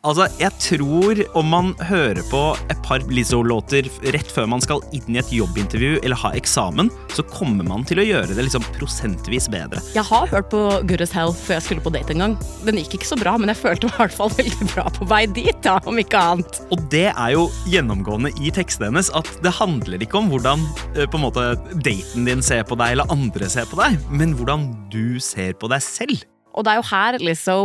Altså, 0.06 0.28
jeg 0.38 0.54
tror 0.62 1.18
om 1.34 1.48
man 1.50 1.72
hører 1.88 2.22
på 2.30 2.40
et 2.70 2.78
par 2.86 3.02
Lizzo-låter 3.10 3.88
rett 4.14 4.28
før 4.30 4.46
man 4.52 4.62
skal 4.62 4.82
inn 4.94 5.16
i 5.16 5.18
et 5.18 5.32
jobbintervju 5.34 5.96
eller 5.98 6.20
ha 6.20 6.30
eksamen, 6.38 6.92
så 7.10 7.24
kommer 7.26 7.66
man 7.66 7.82
til 7.88 7.98
å 7.98 8.04
gjøre 8.06 8.36
det 8.36 8.44
liksom 8.46 8.62
prosentvis 8.76 9.48
bedre. 9.50 9.82
Jeg 9.96 10.06
har 10.06 10.30
hørt 10.30 10.50
på 10.52 10.60
Good 10.86 11.02
as 11.02 11.14
Hell 11.16 11.34
før 11.34 11.58
jeg 11.58 11.66
skulle 11.66 11.82
på 11.82 11.92
date 11.96 12.14
en 12.14 12.22
gang. 12.22 12.36
Den 12.68 12.78
gikk 12.78 13.00
ikke 13.00 13.08
så 13.08 13.18
bra, 13.18 13.34
men 13.40 13.50
jeg 13.50 13.58
følte 13.58 13.90
meg 13.90 13.96
i 13.96 14.02
hvert 14.04 14.16
fall 14.20 14.30
veldig 14.36 14.68
bra 14.76 14.86
på 14.94 15.08
vei 15.10 15.22
dit, 15.26 15.58
da, 15.66 15.80
om 15.90 15.98
ikke 15.98 16.22
annet. 16.22 16.62
Og 16.70 16.86
det 16.94 17.08
er 17.10 17.34
jo 17.34 17.48
gjennomgående 17.72 18.30
i 18.38 18.54
tekstene 18.54 18.92
hennes 18.92 19.10
at 19.18 19.32
det 19.42 19.56
handler 19.58 20.06
ikke 20.06 20.20
om 20.20 20.30
hvordan 20.30 20.62
eh, 20.94 21.02
på 21.10 21.18
en 21.18 21.26
måte 21.26 21.48
daten 21.82 22.30
din 22.30 22.46
ser 22.46 22.62
på 22.68 22.78
deg 22.78 22.94
eller 22.94 23.10
andre 23.10 23.50
ser 23.50 23.66
på 23.66 23.82
deg, 23.82 23.98
men 24.14 24.38
hvordan 24.38 24.70
du 24.92 25.18
ser 25.18 25.58
på 25.58 25.72
deg 25.72 25.82
selv. 25.82 26.22
Og 26.56 26.64
det 26.64 26.72
er 26.72 26.78
jo 26.80 26.86
her 26.88 27.18
Lizzo 27.20 27.58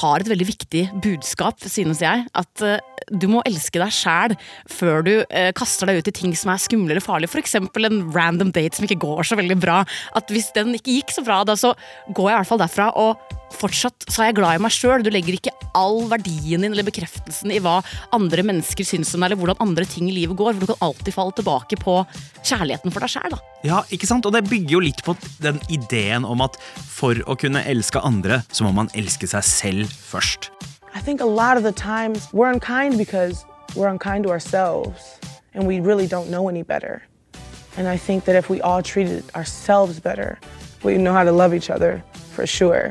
har 0.00 0.22
et 0.22 0.30
veldig 0.30 0.48
viktig 0.48 0.84
budskap, 1.04 1.60
synes 1.68 2.02
jeg. 2.04 2.24
At 2.38 2.64
eh, 2.64 2.80
du 3.10 3.28
må 3.30 3.42
elske 3.48 3.80
deg 3.82 3.92
sjæl 3.94 4.36
før 4.70 5.04
du 5.06 5.12
eh, 5.28 5.50
kaster 5.56 5.90
deg 5.90 6.00
ut 6.00 6.10
i 6.10 6.16
ting 6.16 6.36
som 6.38 6.52
er 6.54 6.62
skumle 6.62 6.94
eller 6.94 7.04
farlige. 7.04 7.32
F.eks. 7.32 7.58
en 7.60 8.02
random 8.14 8.52
date 8.54 8.78
som 8.78 8.88
ikke 8.88 9.02
går 9.04 9.28
så 9.28 9.38
veldig 9.40 9.58
bra. 9.62 9.82
At 10.18 10.32
hvis 10.32 10.52
den 10.56 10.74
ikke 10.78 10.98
gikk 11.00 11.14
så 11.14 11.26
bra, 11.26 11.42
da 11.48 11.58
så 11.58 11.74
går 12.10 12.30
jeg 12.30 12.36
i 12.36 12.40
hvert 12.40 12.52
fall 12.52 12.62
derfra 12.62 12.90
og 13.00 13.31
fortsatt 13.54 14.06
så 14.08 14.22
er 14.22 14.30
jeg 14.30 14.38
glad 14.40 14.58
i 14.58 14.62
meg 14.64 14.74
sjøl. 14.74 15.04
Du 15.04 15.10
legger 15.12 15.36
ikke 15.36 15.54
all 15.78 16.02
verdien 16.10 16.62
din 16.64 16.72
eller 16.72 16.86
bekreftelsen 16.86 17.52
i 17.54 17.60
hva 17.62 17.78
andre 18.14 18.44
mennesker 18.46 18.86
syns 18.86 19.14
om 19.14 19.22
deg, 19.22 19.30
eller 19.32 19.40
hvordan 19.40 19.62
andre 19.64 19.86
ting 19.88 20.08
i 20.10 20.16
livet 20.16 20.36
går. 20.38 20.54
For 20.54 20.64
du 20.64 20.72
kan 20.72 20.84
alltid 20.88 21.16
falle 21.16 21.36
tilbake 21.38 21.78
på 21.80 21.96
kjærligheten 22.42 22.94
for 22.94 23.04
deg 23.04 23.14
sjæl, 23.14 23.36
da. 23.36 23.40
Ja, 23.66 23.82
ikke 23.94 24.08
sant? 24.10 24.26
Og 24.28 24.34
det 24.34 24.44
bygger 24.50 24.76
jo 24.76 24.82
litt 24.84 25.04
på 25.06 25.16
den 25.42 25.60
ideen 25.72 26.26
om 26.28 26.42
at 26.44 26.58
for 26.88 27.18
å 27.30 27.38
kunne 27.38 27.64
elske 27.68 28.02
andre, 28.02 28.42
så 28.52 28.66
må 28.66 28.74
man 28.76 28.90
elske 28.98 29.28
seg 29.30 29.46
selv 29.46 29.92
først. 29.92 30.50
I 30.94 31.00
think 31.00 31.20
a 31.20 31.26
lot 31.26 31.56
of 31.56 31.62
the 31.62 31.72
times 31.72 32.28
we're 32.32 32.52
unkind 32.52 32.98
because 32.98 33.46
we're 33.74 33.88
unkind 33.88 34.24
to 34.24 34.30
ourselves 34.30 35.18
and 35.54 35.66
we 35.66 35.80
really 35.80 36.06
don't 36.06 36.28
know 36.28 36.48
any 36.48 36.62
better. 36.62 37.02
And 37.76 37.88
I 37.88 37.96
think 37.96 38.24
that 38.24 38.36
if 38.36 38.50
we 38.50 38.60
all 38.60 38.82
treated 38.82 39.24
ourselves 39.34 40.00
better, 40.00 40.38
we'd 40.82 40.98
know 40.98 41.14
how 41.14 41.24
to 41.24 41.32
love 41.32 41.54
each 41.54 41.70
other 41.70 42.02
for 42.32 42.46
sure. 42.46 42.90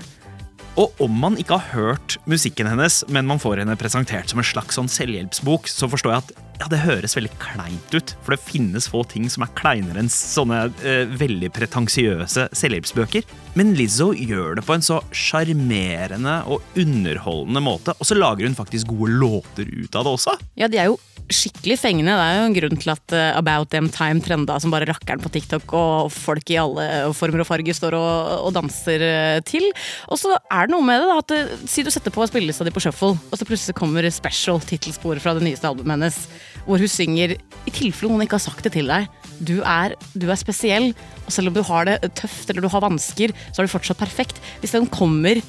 Og 0.79 0.93
om 1.03 1.11
man 1.11 1.35
ikke 1.39 1.57
har 1.59 1.73
hørt 1.75 2.15
musikken 2.29 2.69
hennes, 2.69 3.01
men 3.11 3.27
man 3.27 3.41
får 3.41 3.59
henne 3.63 3.75
presentert 3.79 4.31
som 4.31 4.39
en 4.39 4.47
slags 4.47 4.77
sånn 4.79 4.91
selvhjelpsbok, 4.91 5.67
så 5.67 5.89
forstår 5.91 6.13
jeg 6.13 6.23
at 6.23 6.50
ja, 6.61 6.67
det 6.69 6.83
høres 6.83 7.15
veldig 7.17 7.31
kleint 7.41 7.95
ut. 7.95 8.13
For 8.21 8.35
det 8.35 8.43
finnes 8.45 8.85
få 8.91 9.01
ting 9.09 9.25
som 9.33 9.45
er 9.45 9.53
kleinere 9.57 10.03
enn 10.03 10.11
sånne 10.13 10.67
eh, 10.85 11.09
veldig 11.17 11.49
pretensiøse 11.55 12.51
selvhjelpsbøker. 12.57 13.25
Men 13.57 13.73
Lizzo 13.75 14.11
gjør 14.13 14.59
det 14.59 14.65
på 14.67 14.77
en 14.77 14.85
så 14.85 14.99
sjarmerende 15.15 16.37
og 16.45 16.77
underholdende 16.79 17.63
måte, 17.65 17.95
og 17.97 18.07
så 18.07 18.17
lager 18.17 18.47
hun 18.47 18.57
faktisk 18.57 18.93
gode 18.93 19.17
låter 19.17 19.65
ut 19.67 19.95
av 19.97 20.05
det 20.05 20.13
også. 20.13 20.37
Ja, 20.59 20.69
de 20.71 20.79
er 20.79 20.91
jo 20.91 20.99
skikkelig 21.31 21.77
fengende. 21.79 22.15
Det 22.17 22.25
er 22.27 22.37
jo 22.37 22.45
en 22.47 22.55
grunn 22.55 22.79
til 22.81 22.91
at 22.93 23.15
eh, 23.15 23.31
About 23.39 23.71
Them 23.73 23.89
Time 23.93 24.23
trenda 24.23 24.57
som 24.61 24.73
bare 24.73 24.87
rakkeren 24.89 25.21
på 25.23 25.31
TikTok, 25.33 25.73
og 25.77 26.11
folk 26.13 26.51
i 26.51 26.59
alle 26.61 26.87
former 27.17 27.43
og 27.43 27.49
farger 27.49 27.77
står 27.77 27.97
og, 27.97 28.33
og 28.47 28.55
danser 28.57 29.05
eh, 29.07 29.39
til. 29.47 29.67
Og 30.11 30.19
så 30.21 30.35
er 30.37 30.67
det 30.67 30.75
noe 30.75 30.85
med 30.85 31.01
det, 31.01 31.09
da, 31.09 31.19
at 31.23 31.35
eh, 31.37 31.67
si 31.71 31.85
du 31.87 31.91
setter 31.93 32.13
på 32.13 32.27
spillelista 32.29 32.67
di 32.67 32.73
på 32.75 32.83
shuffle, 32.83 33.15
og 33.17 33.39
så 33.39 33.47
plutselig 33.47 33.77
kommer 33.79 34.07
special 34.11 34.61
tittelspor 34.63 35.21
fra 35.23 35.35
det 35.37 35.45
nyeste 35.47 35.69
albumet 35.69 35.97
hennes, 35.97 36.19
hvor 36.65 36.81
hun 36.81 36.91
synger, 36.91 37.35
i 37.37 37.73
tilfelle 37.73 38.11
noen 38.11 38.25
ikke 38.25 38.39
har 38.39 38.45
sagt 38.47 38.65
det 38.65 38.73
til 38.75 38.89
deg, 38.89 39.07
du 39.41 39.59
er, 39.65 39.95
du 40.13 40.27
er 40.29 40.39
spesiell, 40.39 40.91
og 41.25 41.31
selv 41.33 41.51
om 41.51 41.57
du 41.57 41.63
har 41.65 41.87
det 41.89 41.99
tøft 42.17 42.49
eller 42.51 42.65
du 42.65 42.71
har 42.71 42.83
vansker, 42.83 43.33
så 43.51 43.61
er 43.61 43.69
du 43.69 43.73
fortsatt 43.73 44.01
perfekt. 44.01 44.41
Hvis 44.61 44.75
den 44.75 44.89
kommer 44.91 45.41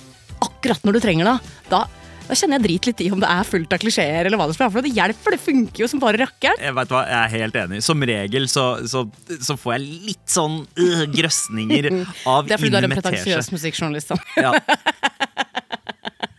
akkurat 0.43 0.83
når 0.87 0.99
du 0.99 1.05
trenger 1.05 1.29
det, 1.29 1.57
da 1.73 1.85
da 2.29 2.37
kjenner 2.39 2.61
jeg 2.61 2.65
drit 2.65 2.87
litt 2.89 3.01
i 3.05 3.09
om 3.13 3.21
det 3.21 3.29
er 3.29 3.45
fullt 3.45 3.75
av 3.75 3.81
klisjeer, 3.83 4.29
eller 4.29 4.39
hva 4.41 4.47
det 4.49 4.55
skal 4.57 4.69
være, 4.69 4.75
for 4.77 4.87
det 4.87 4.93
hjelper, 4.97 5.35
det 5.35 5.41
funker 5.43 5.83
jo 5.83 5.89
som 5.91 6.03
bare 6.03 6.21
rakkeren. 6.23 6.63
Jeg 6.63 6.77
vet 6.79 6.95
hva, 6.95 7.03
jeg 7.11 7.19
er 7.19 7.33
helt 7.35 7.59
enig. 7.65 7.81
Som 7.85 8.07
regel 8.09 8.47
så, 8.49 8.67
så, 8.89 9.03
så 9.43 9.57
får 9.61 9.75
jeg 9.75 9.99
litt 10.13 10.33
sånn 10.33 10.61
øh, 10.63 11.03
grøsninger 11.13 11.91
av 12.31 12.49
Det 12.49 12.57
er 12.57 12.63
fordi 12.63 12.73
du 12.73 12.79
er 12.79 12.89
en 12.89 12.95
pretensiøs 12.95 13.53
musikkjournalist. 13.53 14.15
da. 14.15 14.47
Ja. 14.47 14.55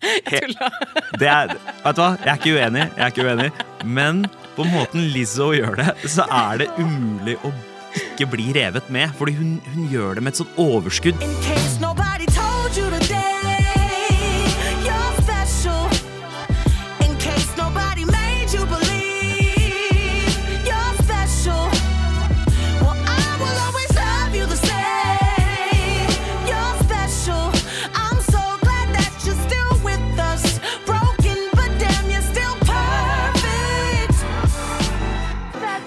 Det 0.03 1.27
er, 1.29 1.53
vet 1.53 1.95
du 1.95 2.01
hva, 2.01 2.09
jeg 2.19 2.27
er 2.27 2.39
ikke 2.39 2.51
uenig, 2.57 2.81
jeg 2.89 3.05
er 3.05 3.13
ikke 3.13 3.23
uenig. 3.29 3.51
Men 3.83 4.25
på 4.57 4.65
måten 4.67 5.07
Lizzo 5.13 5.51
gjør 5.55 5.79
det, 5.81 5.91
så 6.09 6.27
er 6.31 6.63
det 6.63 6.71
umulig 6.79 7.37
å 7.43 7.53
ikke 7.93 8.29
bli 8.33 8.51
revet 8.55 8.89
med. 8.93 9.13
Fordi 9.19 9.35
hun, 9.37 9.57
hun 9.73 9.89
gjør 9.91 10.17
det 10.17 10.25
med 10.25 10.33
et 10.33 10.43
sånt 10.43 10.61
overskudd. 10.61 11.19
In 11.21 11.35
case 11.45 11.77
nobody 11.81 11.92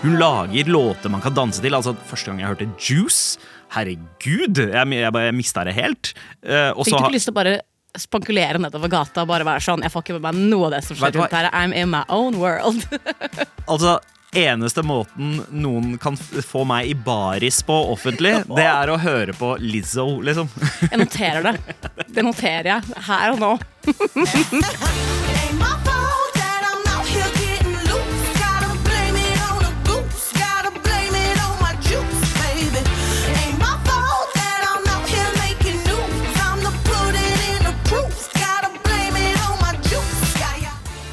Hun 0.07 0.19
lager 0.19 0.65
låter 0.65 1.09
man 1.11 1.21
kan 1.21 1.35
danse 1.35 1.63
til. 1.63 1.75
Altså, 1.75 1.97
Første 2.07 2.31
gang 2.31 2.39
jeg 2.41 2.47
hørte 2.53 2.69
Juice 2.79 3.39
Herregud, 3.75 4.55
jeg, 4.55 4.93
jeg, 4.95 5.11
jeg 5.27 5.35
mista 5.35 5.65
det 5.67 5.75
helt. 5.75 6.13
Uh, 6.47 6.71
Fikk 6.79 6.95
du 6.95 7.01
ikke 7.01 7.17
lyst 7.17 7.27
til 7.27 7.35
å 7.35 7.39
bare 7.41 7.55
spankulere 7.99 8.61
nedover 8.63 8.93
gata 8.93 9.25
og 9.25 9.31
bare 9.31 9.47
være 9.49 9.65
sånn 9.65 9.81
Jeg 9.83 9.91
får 9.91 10.05
ikke 10.05 10.19
med 10.19 10.25
meg 10.29 10.35
noe 10.53 10.69
av 10.69 10.77
det 10.77 10.83
som 10.87 10.99
skjer 11.01 11.17
rundt 11.17 11.35
her. 11.35 11.49
I'm 11.51 11.75
in 11.75 11.91
my 11.91 12.05
own 12.07 12.39
world. 12.39 12.87
Altså, 13.67 13.97
eneste 14.37 14.85
måten 14.87 15.41
noen 15.51 15.99
kan 15.99 16.15
få 16.15 16.63
meg 16.71 16.93
i 16.93 16.95
baris 16.95 17.59
på 17.67 17.75
offentlig, 17.97 18.37
det 18.47 18.69
er 18.69 18.93
å 18.93 18.99
høre 19.03 19.35
på 19.35 19.57
Lizzo, 19.59 20.21
liksom. 20.23 20.47
Jeg 20.87 21.03
noterer 21.03 21.43
det. 21.51 21.57
Det 22.07 22.23
noterer 22.23 22.71
jeg 22.77 22.81
her 23.09 23.35
og 23.35 23.43
nå. 23.43 23.53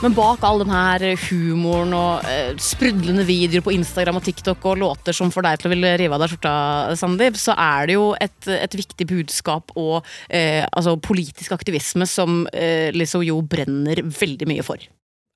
Men 0.04 0.12
bak 0.18 0.42
all 0.44 0.60
den 0.60 0.72
her 0.74 1.04
humoren 1.30 1.94
og 1.96 2.26
eh, 2.28 2.58
sprudlende 2.60 3.24
videoer 3.24 3.64
på 3.64 3.72
Instagram 3.72 4.18
og 4.20 4.26
TikTok 4.26 4.66
og 4.68 4.82
låter 4.82 5.16
som 5.16 5.30
får 5.32 5.46
deg 5.46 5.62
til 5.62 5.70
å 5.70 5.72
ville 5.72 5.92
rive 6.02 6.18
av 6.18 6.20
deg 6.20 6.34
skjorta, 6.34 6.56
Sandeep, 7.00 7.38
så 7.40 7.56
er 7.56 7.88
det 7.88 7.96
jo 7.96 8.10
et, 8.20 8.36
et 8.52 8.76
viktig 8.76 9.08
budskap 9.08 9.72
og 9.80 10.02
eh, 10.28 10.66
altså 10.76 10.98
politisk 11.00 11.56
aktivisme 11.56 12.04
som 12.10 12.44
eh, 12.52 12.92
Lizzo 12.92 13.24
jo 13.24 13.40
brenner 13.48 14.04
veldig 14.04 14.50
mye 14.52 14.66
for. 14.68 14.84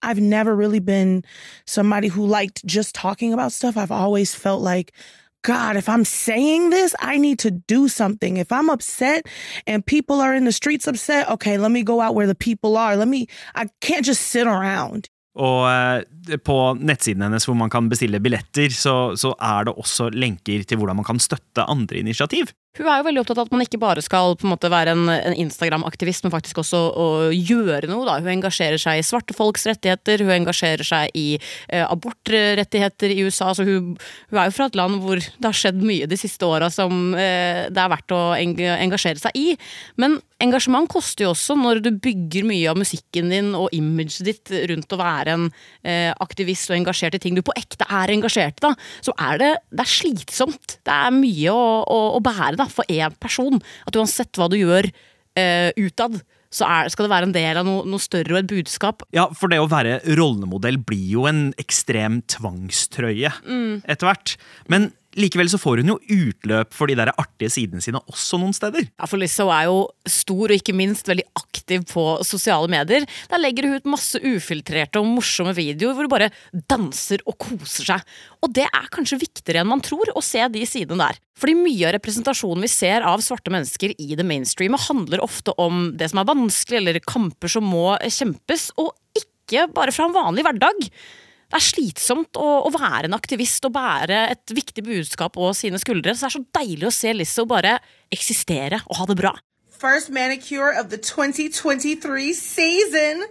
I've 0.04 0.20
never 0.20 0.54
really 0.54 0.84
been 0.84 1.24
somebody 1.66 2.12
who 2.12 2.28
liked 2.28 2.60
just 2.68 2.94
talking 2.94 3.32
about 3.32 3.54
stuff. 3.54 3.78
I've 3.78 3.96
always 3.96 4.36
felt 4.36 4.62
like, 4.62 4.92
God, 5.48 5.78
if 5.78 5.88
I'm 5.88 6.04
saying 6.04 6.72
this, 6.72 6.94
I 7.00 7.18
need 7.18 7.40
to 7.40 7.52
do 7.52 7.88
something. 7.88 8.36
If 8.36 8.52
I'm 8.52 8.70
upset 8.70 9.22
and 9.66 9.86
people 9.86 10.20
are 10.20 10.36
in 10.36 10.44
the 10.44 10.52
streets 10.52 10.88
upset, 10.88 11.30
okay, 11.30 11.58
let 11.58 11.72
me 11.72 11.84
go 11.84 12.02
out 12.02 12.16
where 12.16 12.28
the 12.28 12.36
people 12.36 12.76
are. 12.76 12.98
Let 12.98 13.08
me, 13.08 13.28
I 13.56 13.68
can't 13.80 14.06
just 14.06 14.24
sit 14.28 14.46
around. 14.46 15.08
Og 15.38 15.68
eh, 15.70 16.38
på 16.42 16.58
nettsiden 16.82 17.22
hennes 17.22 17.46
hvor 17.46 17.56
man 17.56 17.70
kan 17.70 17.88
bestille 17.90 18.20
billetter, 18.20 18.74
så, 18.74 19.14
så 19.16 19.36
er 19.38 19.70
det 19.70 19.76
også 19.78 20.10
lenker 20.10 20.66
til 20.68 20.82
hvordan 20.82 20.98
man 20.98 21.08
kan 21.08 21.22
støtte 21.22 21.64
andre 21.64 22.02
initiativ. 22.02 22.50
Hun 22.78 22.86
er 22.86 23.00
jo 23.00 23.08
veldig 23.08 23.22
opptatt 23.24 23.40
av 23.42 23.48
at 23.48 23.56
man 23.56 23.64
ikke 23.66 23.80
bare 23.82 24.04
skal 24.06 24.36
på 24.38 24.46
en 24.46 24.54
måte 24.54 24.70
være 24.72 24.94
en, 24.94 25.10
en 25.10 25.36
Instagram-aktivist, 25.46 26.26
men 26.26 26.34
faktisk 26.34 26.62
også 26.62 26.82
å 26.94 27.08
gjøre 27.34 27.90
noe. 27.90 28.06
Da. 28.06 28.20
Hun 28.22 28.36
engasjerer 28.36 28.82
seg 28.82 29.02
i 29.02 29.06
svarte 29.06 29.34
folks 29.38 29.66
rettigheter, 29.70 30.22
hun 30.26 30.36
engasjerer 30.36 30.86
seg 30.86 31.18
i 31.18 31.26
eh, 31.38 31.86
abortrettigheter 31.88 33.16
i 33.16 33.24
USA. 33.26 33.50
Så 33.58 33.66
hun, 33.66 33.96
hun, 33.98 34.38
er 34.38 34.52
jo 34.52 34.56
fra 34.60 34.70
et 34.70 34.78
land 34.78 35.02
hvor 35.02 35.22
det 35.22 35.50
har 35.50 35.58
skjedd 35.58 35.82
mye 35.82 36.10
de 36.10 36.20
siste 36.20 36.46
åra 36.46 36.70
som 36.74 37.16
eh, 37.18 37.66
det 37.74 37.82
er 37.82 37.94
verdt 37.96 38.16
å 38.16 38.22
eng 38.38 38.56
engasjere 38.58 39.22
seg 39.22 39.38
i. 39.38 39.48
Men 39.98 40.20
engasjement 40.44 40.90
koster 40.92 41.26
jo 41.26 41.34
også 41.34 41.58
når 41.58 41.82
du 41.86 41.92
bygger 41.98 42.46
mye 42.46 42.70
av 42.70 42.78
musikken 42.78 43.34
din 43.34 43.54
og 43.58 43.74
imaget 43.76 44.22
ditt 44.28 44.54
rundt 44.70 44.94
å 44.94 45.02
være 45.02 45.34
en 45.34 45.48
eh, 45.82 46.12
aktivist 46.14 46.70
og 46.70 46.78
engasjert 46.78 47.18
i 47.18 47.24
ting 47.24 47.38
du 47.38 47.42
på 47.46 47.56
ekte 47.58 47.88
er 47.90 48.14
engasjert 48.14 48.62
i. 48.62 48.74
Så 49.02 49.16
er 49.18 49.42
det, 49.42 49.52
det 49.74 49.86
er 49.86 49.94
slitsomt. 49.96 50.78
Det 50.86 50.94
er 50.94 51.16
mye 51.16 51.54
å, 51.54 51.68
å, 51.82 52.00
å 52.20 52.24
bære. 52.24 52.56
da 52.60 52.67
for 52.72 52.88
én 52.92 53.16
person. 53.22 53.62
At 53.90 53.98
uansett 54.00 54.40
hva 54.40 54.50
du 54.52 54.58
gjør 54.60 54.90
uh, 54.90 55.70
utad, 55.78 56.20
så 56.54 56.68
er, 56.68 56.92
skal 56.92 57.08
det 57.08 57.12
være 57.12 57.28
en 57.28 57.36
del 57.36 57.60
av 57.60 57.68
noe, 57.68 57.84
noe, 57.90 58.02
større 58.02 58.36
og 58.36 58.40
et 58.40 58.52
budskap. 58.52 59.04
Ja, 59.16 59.28
for 59.36 59.52
det 59.52 59.60
å 59.60 59.70
være 59.72 60.00
rollemodell 60.18 60.80
blir 60.80 61.10
jo 61.18 61.28
en 61.30 61.50
ekstrem 61.60 62.22
tvangstrøye 62.32 63.34
mm. 63.44 63.84
etter 63.90 64.10
hvert. 64.10 64.38
Men 64.72 64.92
Likevel 65.18 65.50
så 65.50 65.58
får 65.58 65.82
hun 65.82 65.96
jo 65.96 65.98
utløp 66.14 66.76
for 66.78 66.90
de 66.90 66.98
der 66.98 67.10
artige 67.18 67.50
sidene 67.54 67.82
sine 67.82 68.02
også 68.06 68.38
noen 68.38 68.54
steder. 68.54 68.86
Ja, 68.86 69.08
for 69.10 69.18
Lizzo 69.18 69.48
er 69.54 69.66
jo 69.66 69.80
stor 70.06 70.52
og 70.52 70.56
ikke 70.56 70.76
minst 70.78 71.10
veldig 71.10 71.26
aktiv 71.40 71.88
på 71.90 72.06
sosiale 72.28 72.70
medier. 72.70 73.08
Der 73.32 73.42
legger 73.42 73.66
hun 73.66 73.80
ut 73.80 73.90
masse 73.90 74.22
ufiltrerte 74.22 75.02
og 75.02 75.10
morsomme 75.10 75.56
videoer 75.58 75.98
hvor 75.98 76.06
hun 76.06 76.14
bare 76.14 76.30
danser 76.70 77.26
og 77.26 77.40
koser 77.42 77.92
seg. 77.94 78.18
Og 78.46 78.54
det 78.54 78.68
er 78.70 78.92
kanskje 78.94 79.22
viktigere 79.26 79.64
enn 79.64 79.72
man 79.74 79.84
tror, 79.86 80.14
å 80.14 80.24
se 80.24 80.44
de 80.54 80.64
sidene 80.70 81.10
der. 81.10 81.22
Fordi 81.38 81.58
mye 81.58 81.90
av 81.90 81.98
representasjonen 81.98 82.66
vi 82.66 82.72
ser 82.72 83.06
av 83.06 83.22
svarte 83.26 83.54
mennesker 83.54 83.94
i 83.98 84.14
det 84.18 84.26
mainstreamet, 84.26 84.88
handler 84.88 85.26
ofte 85.26 85.54
om 85.62 85.92
det 85.98 86.12
som 86.14 86.22
er 86.22 86.30
vanskelig, 86.30 86.82
eller 86.82 87.02
kamper 87.06 87.52
som 87.52 87.66
må 87.66 87.92
kjempes, 88.06 88.72
og 88.78 88.94
ikke 89.18 89.68
bare 89.74 89.94
fra 89.96 90.08
en 90.10 90.18
vanlig 90.18 90.46
hverdag. 90.46 90.90
Det 91.48 91.56
er 91.56 91.64
slitsomt 91.64 92.36
å, 92.36 92.48
å, 92.68 92.72
være 92.74 93.08
en 93.08 93.16
aktivist 93.16 93.64
og 93.70 93.76
bære 93.78 94.24
et 94.34 94.52
viktig 94.52 94.84
budskap 94.84 95.38
på 95.38 95.52
sine 95.56 95.80
skuldre. 95.80 96.12
Så 96.12 96.26
det 96.26 96.30
er 96.30 96.36
så 96.36 96.44
deilig 96.60 96.90
å 96.90 96.96
se 96.96 97.14
Lizzo 97.16 97.46
bare 97.48 97.78
eksistere 98.12 98.82
og 98.88 99.00
ha 99.00 99.08
det 99.08 99.16
bra. 99.20 99.32
First 99.78 100.10
manicure 100.10 100.74
of 100.76 100.90
the 100.90 100.98
2023 100.98 102.34
season. 102.34 103.24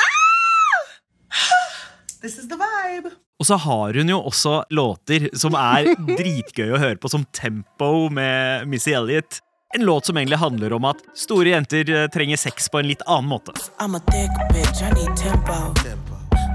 Ah! 0.00 1.42
This 2.22 2.38
is 2.38 2.48
the 2.48 2.56
vibe. 2.56 3.12
Og 3.42 3.46
så 3.46 3.56
har 3.58 3.96
hun 3.98 4.08
jo 4.08 4.20
også 4.22 4.62
låter 4.70 5.26
som 5.36 5.56
er 5.58 5.90
dritgøy 6.20 6.76
å 6.76 6.78
høre 6.78 7.00
på, 7.02 7.10
som 7.10 7.26
Tempo 7.34 8.06
med 8.14 8.70
Missy 8.70 8.94
Elliot. 8.94 9.42
En 9.74 9.84
låt 9.88 10.06
som 10.06 10.16
egentlig 10.16 10.38
handler 10.38 10.76
om 10.76 10.86
at 10.88 11.02
store 11.16 11.52
jenter 11.56 11.90
eh, 11.90 12.06
trenger 12.12 12.38
sex 12.38 12.70
på 12.70 12.80
en 12.80 12.88
litt 12.92 13.02
annen 13.08 13.32
måte. 13.32 13.56
I'm 13.80 13.98
a 13.98 14.02
thick 14.12 14.40
bitch, 14.54 14.84
I 14.84 14.94
need 14.94 15.16
tempo. 15.16 16.01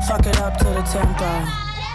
Fuck 0.05 0.25
it 0.25 0.39
up 0.39 0.57
to 0.57 0.65
the 0.65 0.81
tempo. 0.83 1.29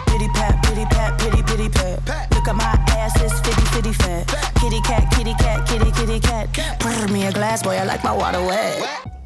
Pity 0.07 0.27
pat, 0.33 0.63
pity 0.63 0.85
pat, 0.85 1.19
pity 1.19 1.41
pity 1.43 1.69
pat. 1.69 2.31
Look 2.31 2.47
at 2.47 2.55
my 2.55 2.75
ass, 2.89 3.19
it's 3.21 3.39
fitty 3.39 3.65
fitty 3.73 3.93
fat. 3.93 4.27
Kitty 4.59 4.81
cat, 4.81 5.09
kitty 5.11 5.33
cat, 5.35 5.67
kitty 5.67 5.91
kitty 5.91 6.19
cat. 6.19 6.79
Pour 6.79 7.07
me 7.07 7.25
a 7.25 7.31
glass, 7.31 7.63
boy, 7.63 7.75
I 7.75 7.83
like 7.83 8.03
my 8.03 8.11
water 8.11 8.41
wet. 8.41 9.22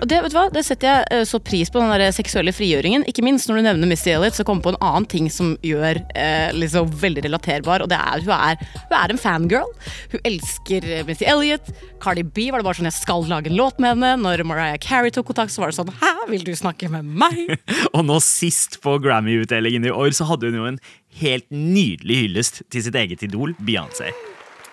Og 0.00 0.08
det, 0.10 0.20
vet 0.24 0.32
du 0.32 0.36
hva, 0.38 0.46
det 0.52 0.64
setter 0.66 0.90
jeg 0.90 1.06
eh, 1.14 1.24
så 1.28 1.40
pris 1.42 1.70
på, 1.70 1.80
den 1.80 1.92
der 1.92 2.14
seksuelle 2.14 2.54
frigjøringen. 2.54 3.06
Ikke 3.10 3.24
minst 3.24 3.48
når 3.48 3.60
du 3.60 3.66
nevner 3.68 3.90
Missy 3.90 4.10
Elliot, 4.12 4.36
så 4.36 4.46
kommer 4.46 4.64
på 4.64 4.72
en 4.74 4.80
annen 4.80 5.06
ting 5.10 5.28
som 5.32 5.54
gjør 5.64 6.00
eh, 6.18 6.50
liksom 6.56 6.90
veldig 7.00 7.24
relaterbar. 7.26 7.84
Og 7.84 7.92
det 7.92 7.98
er 7.98 8.24
hun 8.24 8.34
er, 8.34 8.58
hun 8.88 8.96
er 8.98 9.14
en 9.14 9.20
fangirl. 9.20 9.70
Hun 10.14 10.24
elsker 10.26 10.88
eh, 10.88 11.04
Missy 11.08 11.28
Elliot. 11.30 11.70
Cardi 12.02 12.26
B 12.26 12.50
var 12.50 12.62
det 12.62 12.68
bare 12.68 12.80
sånn 12.80 12.90
jeg 12.90 12.98
skal 12.98 13.26
lage 13.30 13.52
en 13.52 13.58
låt 13.58 13.80
med 13.82 13.94
henne. 13.94 14.14
Når 14.24 14.44
Mariah 14.48 14.80
Carey 14.82 15.14
tok 15.14 15.30
kontakt, 15.30 15.54
så 15.54 15.64
var 15.64 15.72
det 15.72 15.78
sånn 15.78 15.94
hæ, 16.02 16.12
vil 16.32 16.46
du 16.46 16.54
snakke 16.58 16.90
med 16.92 17.06
meg? 17.06 17.56
og 17.94 18.04
nå 18.08 18.18
sist 18.24 18.80
på 18.84 18.98
Grammy-utdelingen 19.04 19.86
i 19.88 19.94
år, 19.94 20.12
så 20.16 20.28
hadde 20.28 20.50
hun 20.50 20.60
jo 20.60 20.68
en 20.74 20.82
helt 21.20 21.46
nydelig 21.54 22.24
hyllest 22.24 22.62
til 22.72 22.82
sitt 22.86 22.96
eget 22.98 23.22
idol, 23.26 23.54
Beyoncé. 23.62 24.10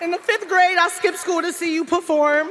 In 0.02 0.10
the 0.10 0.18
fifth 0.18 0.48
grade, 0.48 0.78
I 0.78 0.88
skipped 0.90 1.20
school 1.20 1.42
to 1.42 1.52
see 1.52 1.74
you 1.74 1.84
perform. 1.84 2.50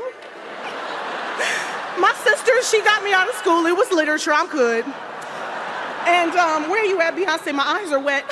My 2.01 2.13
sister, 2.23 2.51
she 2.63 2.81
got 2.83 3.03
me 3.03 3.13
out 3.13 3.29
of 3.29 3.35
school. 3.35 3.63
It 3.67 3.77
was 3.77 3.91
literature. 3.91 4.33
I'm 4.33 4.49
good. 4.49 4.83
And 6.07 6.31
um, 6.31 6.67
where 6.67 6.81
are 6.81 6.85
you 6.85 6.99
at, 6.99 7.15
Beyonce? 7.15 7.53
My 7.53 7.63
eyes 7.63 7.91
are 7.91 7.99
wet. 7.99 8.25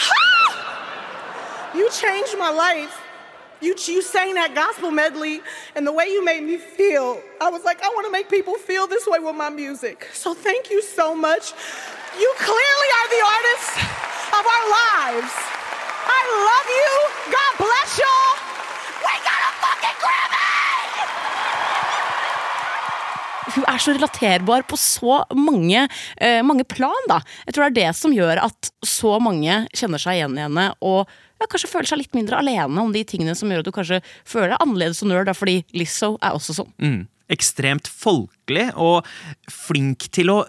you 1.76 1.88
changed 1.92 2.36
my 2.40 2.50
life. 2.50 3.00
You, 3.62 3.76
you 3.86 4.02
sang 4.02 4.34
that 4.34 4.56
gospel 4.56 4.90
medley, 4.90 5.42
and 5.76 5.86
the 5.86 5.92
way 5.92 6.06
you 6.06 6.26
made 6.26 6.42
me 6.42 6.58
feel, 6.58 7.22
I 7.40 7.50
was 7.50 7.64
like, 7.64 7.84
I 7.84 7.90
want 7.90 8.08
to 8.08 8.12
make 8.12 8.28
people 8.28 8.56
feel 8.56 8.88
this 8.88 9.06
way 9.06 9.20
with 9.20 9.36
my 9.36 9.50
music. 9.50 10.08
So 10.14 10.34
thank 10.34 10.72
you 10.72 10.82
so 10.82 11.14
much. 11.14 11.54
You 12.18 12.34
clearly 12.40 12.90
are 12.98 13.10
the 13.14 13.22
artist 13.22 13.78
of 14.34 14.46
our 14.48 15.22
lives. 15.22 15.59
Hun 23.56 23.68
er 23.70 23.82
så 23.82 23.96
relaterbar 23.96 24.66
på 24.70 24.80
så 24.80 25.22
mange, 25.36 25.86
uh, 26.22 26.42
mange 26.46 26.66
plan, 26.70 27.10
da. 27.12 27.22
Jeg 27.48 27.56
tror 27.56 27.68
det 27.68 27.72
er 27.72 27.80
det 27.80 27.98
som 28.00 28.16
gjør 28.16 28.44
at 28.46 28.72
så 28.86 29.18
mange 29.24 29.64
kjenner 29.76 30.02
seg 30.02 30.20
igjen 30.20 30.38
i 30.38 30.46
henne, 30.48 30.70
og 30.86 31.10
ja, 31.40 31.48
kanskje 31.48 31.72
føler 31.72 31.88
seg 31.88 32.02
litt 32.02 32.18
mindre 32.18 32.42
alene 32.42 32.84
om 32.84 32.92
de 32.94 33.06
tingene 33.08 33.36
som 33.38 33.52
gjør 33.52 33.64
at 33.64 33.70
du 33.70 33.76
kanskje 33.76 34.02
føler 34.28 34.54
deg 34.54 34.66
annerledes 34.66 35.00
som 35.00 35.12
nerd, 35.12 35.32
fordi 35.38 35.62
Lizzo 35.78 36.18
er 36.20 36.36
også 36.36 36.58
sånn. 36.58 36.74
Mm. 36.84 37.02
Ekstremt 37.32 37.88
folkelig 37.88 38.70
og 38.76 39.08
flink 39.54 40.10
til 40.16 40.34
å 40.34 40.40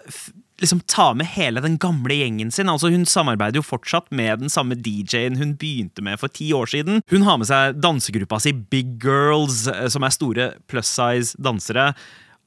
liksom 0.61 0.81
ta 0.85 1.11
med 1.17 1.29
hele 1.33 1.61
den 1.63 1.77
gamle 1.81 2.15
gjengen 2.19 2.51
sin. 2.53 2.69
Altså 2.69 2.91
Hun 2.93 3.05
samarbeider 3.09 3.61
jo 3.61 3.65
fortsatt 3.65 4.11
med 4.13 4.43
den 4.43 4.51
samme 4.53 4.77
DJ-en 4.77 5.39
hun 5.39 5.55
begynte 5.59 6.03
med 6.05 6.19
for 6.21 6.29
ti 6.29 6.51
år 6.53 6.69
siden. 6.69 7.01
Hun 7.09 7.25
har 7.25 7.39
med 7.41 7.49
seg 7.49 7.79
dansegruppa 7.81 8.39
si 8.41 8.53
Big 8.53 8.99
Girls, 9.03 9.65
eh, 9.67 9.87
som 9.89 10.05
er 10.05 10.13
store 10.13 10.51
plus 10.69 10.91
size 10.91 11.39
dansere. 11.41 11.91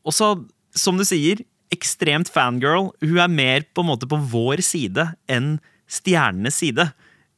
Og 0.04 0.14
så, 0.14 0.34
som 0.76 0.98
du 1.00 1.04
sier, 1.06 1.42
ekstremt 1.74 2.30
fangirl. 2.32 2.92
Hun 3.02 3.18
er 3.18 3.32
mer 3.32 3.66
på 3.74 3.84
en 3.84 3.90
måte 3.92 4.08
på 4.10 4.20
vår 4.30 4.62
side 4.64 5.08
enn 5.30 5.56
stjernenes 5.90 6.60
side. 6.60 6.88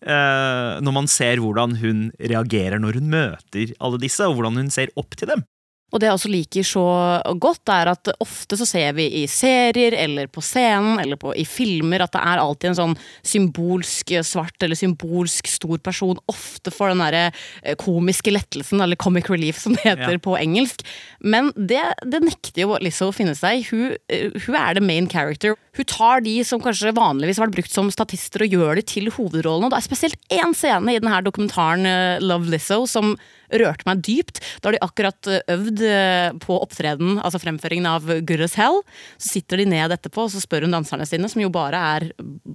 Uh, 0.07 0.77
når 0.85 0.93
man 0.93 1.09
ser 1.11 1.41
hvordan 1.41 1.79
hun 1.81 2.03
reagerer 2.21 2.79
når 2.79 2.99
hun 3.01 3.09
møter 3.11 3.73
alle 3.81 4.01
disse, 4.03 4.27
og 4.27 4.37
hvordan 4.37 4.61
hun 4.61 4.73
ser 4.75 4.93
opp 5.01 5.17
til 5.19 5.33
dem. 5.33 5.47
Og 5.95 6.01
det 6.03 6.09
jeg 6.09 6.19
også 6.19 6.31
liker 6.33 6.67
så 6.67 6.85
godt, 7.39 7.71
er 7.71 7.93
at 7.93 8.11
ofte 8.23 8.59
så 8.59 8.67
ser 8.67 8.97
vi 8.97 9.07
i 9.21 9.23
serier 9.31 9.95
eller 9.95 10.27
på 10.27 10.43
scenen 10.43 10.99
eller 10.99 11.19
på, 11.21 11.31
i 11.39 11.45
filmer 11.47 12.03
at 12.03 12.13
det 12.17 12.23
er 12.27 12.43
alltid 12.43 12.73
en 12.73 12.79
sånn 12.81 12.97
symbolsk 13.27 14.11
svart 14.27 14.67
eller 14.67 14.79
symbolsk 14.79 15.47
stor 15.47 15.79
person. 15.87 16.19
Ofte 16.33 16.73
for 16.75 16.91
den 16.91 17.05
derre 17.05 17.29
eh, 17.63 17.79
komiske 17.79 18.35
lettelsen, 18.35 18.83
eller 18.83 18.99
comic 18.99 19.31
relief 19.31 19.63
som 19.63 19.77
det 19.79 19.87
heter 19.87 20.19
ja. 20.19 20.23
på 20.27 20.35
engelsk. 20.41 20.83
Men 21.23 21.53
det, 21.55 21.85
det 22.03 22.23
nekter 22.25 22.65
jo 22.67 22.83
Lizzo 22.83 23.13
å 23.13 23.15
finne 23.15 23.37
seg 23.39 23.63
i. 23.63 23.65
Hun, 23.71 23.97
eh, 24.11 24.35
hun, 24.35 24.59
er 24.59 24.75
the 24.75 24.83
main 24.83 25.07
character. 25.09 25.55
Hun 25.79 25.91
tar 25.95 26.27
de 26.27 26.41
som 26.49 26.63
kanskje 26.63 26.97
vanligvis 26.99 27.39
har 27.39 27.47
vært 27.47 27.61
brukt 27.61 27.73
som 27.79 27.95
statister, 27.95 28.43
og 28.43 28.59
gjør 28.59 28.81
de 28.81 28.89
til 28.91 29.15
hovedrollene. 29.15 29.71
Og 29.71 29.77
det 29.77 29.81
er 29.81 29.87
spesielt 29.87 30.35
én 30.35 30.55
scene 30.59 30.97
i 30.97 31.01
denne 31.01 31.23
dokumentaren 31.31 31.87
eh, 31.87 32.27
Love 32.27 32.51
Lizzo 32.51 32.83
som 32.91 33.15
rørte 33.53 33.87
meg 33.89 34.03
dypt. 34.07 34.41
Da 34.61 34.71
har 34.71 34.77
de 34.77 34.83
akkurat 34.85 35.31
eh, 35.31 35.43
øvd 35.55 35.85
eh, 35.87 36.31
på 36.43 36.59
opptreden, 36.59 37.17
altså 37.21 37.41
fremføringen 37.43 37.89
av 37.91 38.09
Good 38.27 38.45
as 38.49 38.57
Hell. 38.59 38.83
Så 39.19 39.37
sitter 39.37 39.63
de 39.63 39.69
ned 39.71 39.95
etterpå 39.95 40.27
og 40.27 40.35
så 40.35 40.43
spør 40.43 40.67
hun 40.67 40.77
danserne 40.77 41.07
sine, 41.09 41.31
som 41.31 41.43
jo 41.43 41.53
bare 41.53 41.81
er 41.97 42.11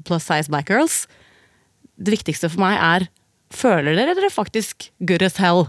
plus 0.08 0.28
size 0.28 0.52
black 0.52 0.72
girls. 0.72 1.06
Det 2.02 2.16
viktigste 2.18 2.50
for 2.52 2.64
meg 2.64 2.78
er 2.80 3.10
føler 3.52 3.98
dere 3.98 4.16
dere 4.16 4.32
faktisk 4.32 4.90
good 5.04 5.24
as 5.26 5.36
hell 5.42 5.66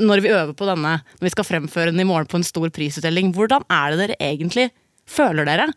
når 0.00 0.22
vi 0.24 0.32
øver 0.34 0.54
på 0.56 0.66
denne, 0.66 0.96
når 1.20 1.26
vi 1.28 1.32
skal 1.34 1.46
fremføre 1.46 1.92
den 1.92 2.02
i 2.02 2.08
morgen 2.08 2.26
på 2.30 2.40
en 2.40 2.46
stor 2.46 2.66
prisutdeling? 2.74 3.30
Hvordan 3.36 3.62
er 3.70 3.92
det 3.92 4.00
dere 4.00 4.16
egentlig 4.32 4.70
føler 5.06 5.46
dere? 5.46 5.68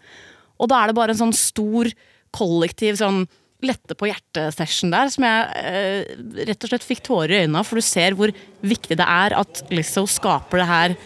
Og 0.58 0.71
da 0.71 0.80
er 0.80 0.89
det 0.89 0.97
bare 0.97 1.13
en 1.13 1.19
sånn 1.19 1.36
stor 1.38 1.89
kollektiv 2.34 2.97
sånn 2.97 3.27
lette 3.65 3.96
på 3.98 4.10
hjertet-session 4.10 4.91
der, 4.93 5.10
som 5.10 5.26
jeg 5.26 5.62
eh, 5.65 6.17
rett 6.50 6.65
og 6.65 6.72
slett 6.72 6.86
fikk 6.86 7.02
tårer 7.08 7.34
i 7.34 7.39
øynene 7.43 7.62
av. 7.62 7.67
For 7.67 7.80
du 7.80 7.86
ser 7.86 8.17
hvor 8.17 8.34
viktig 8.62 8.98
det 9.00 9.08
er 9.08 9.38
at 9.38 9.63
Lizzo 9.74 10.06
skaper 10.10 10.62
det 10.62 10.67
her 10.70 10.98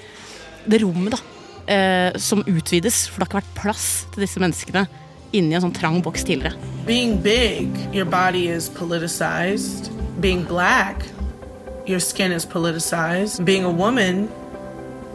det 0.71 0.81
rommet 0.83 1.15
da, 1.15 1.21
eh, 1.71 2.19
som 2.19 2.43
utvides. 2.43 3.05
For 3.07 3.21
det 3.21 3.27
har 3.27 3.31
ikke 3.31 3.41
vært 3.41 3.55
plass 3.61 3.87
til 4.11 4.25
disse 4.25 4.43
menneskene 4.43 4.85
inni 5.31 5.55
en 5.55 5.63
sånn 5.63 5.75
trang 5.75 6.01
boks 6.03 6.27
tidligere. 6.27 6.59
Being 6.85 7.17
big, 7.23 7.71
your 7.95 8.05
body 8.05 8.49
is 8.51 8.69
politicized. 8.69 9.89
Being 10.19 10.43
black, 10.43 11.05
your 11.87 11.99
skin 12.03 12.31
is 12.35 12.45
politicized. 12.45 13.45
Being 13.45 13.63
a 13.63 13.71
woman, 13.71 14.27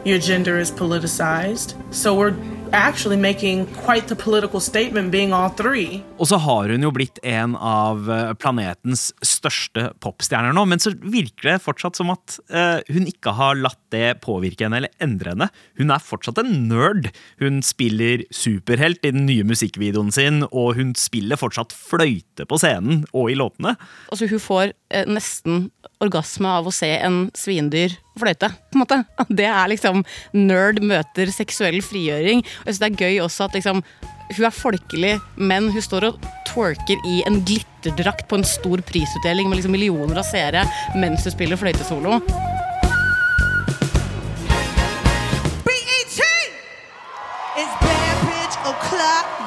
your 0.05 0.17
gender 0.17 0.57
is 0.57 0.71
politicized. 0.71 1.75
So 1.91 2.15
we're 2.15 2.35
actually 2.73 3.17
making 3.17 3.65
quite 3.85 4.07
the 4.07 4.15
political 4.15 4.59
statement 4.59 5.11
being 5.11 5.33
all 5.33 5.49
three. 5.49 6.01
Og 6.17 6.29
så 6.31 6.39
har 6.41 6.71
hun 6.73 6.83
jo 6.85 6.91
blitt 6.93 7.19
en 7.23 7.55
av 7.55 8.09
eh, 8.11 8.33
planetens 8.39 9.09
største 9.25 9.91
popstjerner 10.03 10.55
nå, 10.55 10.65
men 10.69 10.81
så 10.81 10.93
virker 10.97 11.51
det 11.51 11.57
fortsatt 11.65 11.99
som 11.99 12.11
at 12.13 12.39
eh, 12.49 12.79
hun 12.93 13.07
ikke 13.09 13.35
har 13.37 13.59
latt 13.59 13.79
det 13.93 14.17
påvirke 14.25 14.65
henne 14.65 14.81
eller 14.81 15.03
endre 15.03 15.33
henne. 15.33 15.49
Hun 15.79 15.93
er 15.93 16.03
fortsatt 16.03 16.41
en 16.41 16.53
nerd. 16.69 17.11
Hun 17.41 17.61
spiller 17.65 18.25
superhelt 18.33 19.05
i 19.05 19.13
den 19.15 19.27
nye 19.29 19.45
musikkvideoen 19.47 20.11
sin, 20.15 20.43
og 20.51 20.75
hun 20.79 20.95
spiller 20.99 21.39
fortsatt 21.39 21.75
fløyte 21.75 22.47
på 22.47 22.59
scenen 22.61 23.05
og 23.13 23.31
i 23.31 23.37
låtene. 23.39 23.77
Altså, 24.11 24.29
hun 24.31 24.43
får 24.43 24.73
eh, 24.91 25.07
nesten 25.07 25.69
orgasme 26.03 26.49
av 26.59 26.67
å 26.67 26.75
se 26.75 26.89
en 26.97 27.27
svindyr 27.37 27.97
fløyte, 28.21 28.51
på 28.51 28.77
en 28.77 28.83
måte. 28.83 28.99
Det 29.39 29.47
er 29.47 29.71
liksom 29.71 30.03
nerd 30.35 30.83
møter 30.85 31.31
seksuell 31.33 31.81
frigjøring. 31.85 32.43
Og 32.43 32.69
jeg 32.69 32.77
synes 32.77 32.83
det 32.85 32.91
er 32.91 33.01
gøy 33.05 33.19
også 33.25 33.47
at 33.47 33.57
liksom 33.57 33.83
hun 34.27 34.43
er 34.43 34.51
folkelig, 34.51 35.13
men 35.39 35.69
hun 35.71 35.83
står 35.83 36.09
og 36.09 36.25
twerker 36.49 36.99
i 37.07 37.21
en 37.29 37.39
glitterdrakt 37.47 38.27
på 38.27 38.35
en 38.35 38.43
stor 38.43 38.83
prisutdeling 38.83 39.47
med 39.47 39.61
liksom 39.61 39.71
millioner 39.71 40.19
av 40.19 40.27
seere 40.27 40.65
mens 40.99 41.23
hun 41.23 41.37
spiller 41.37 41.59
fløytesolo. 41.59 42.19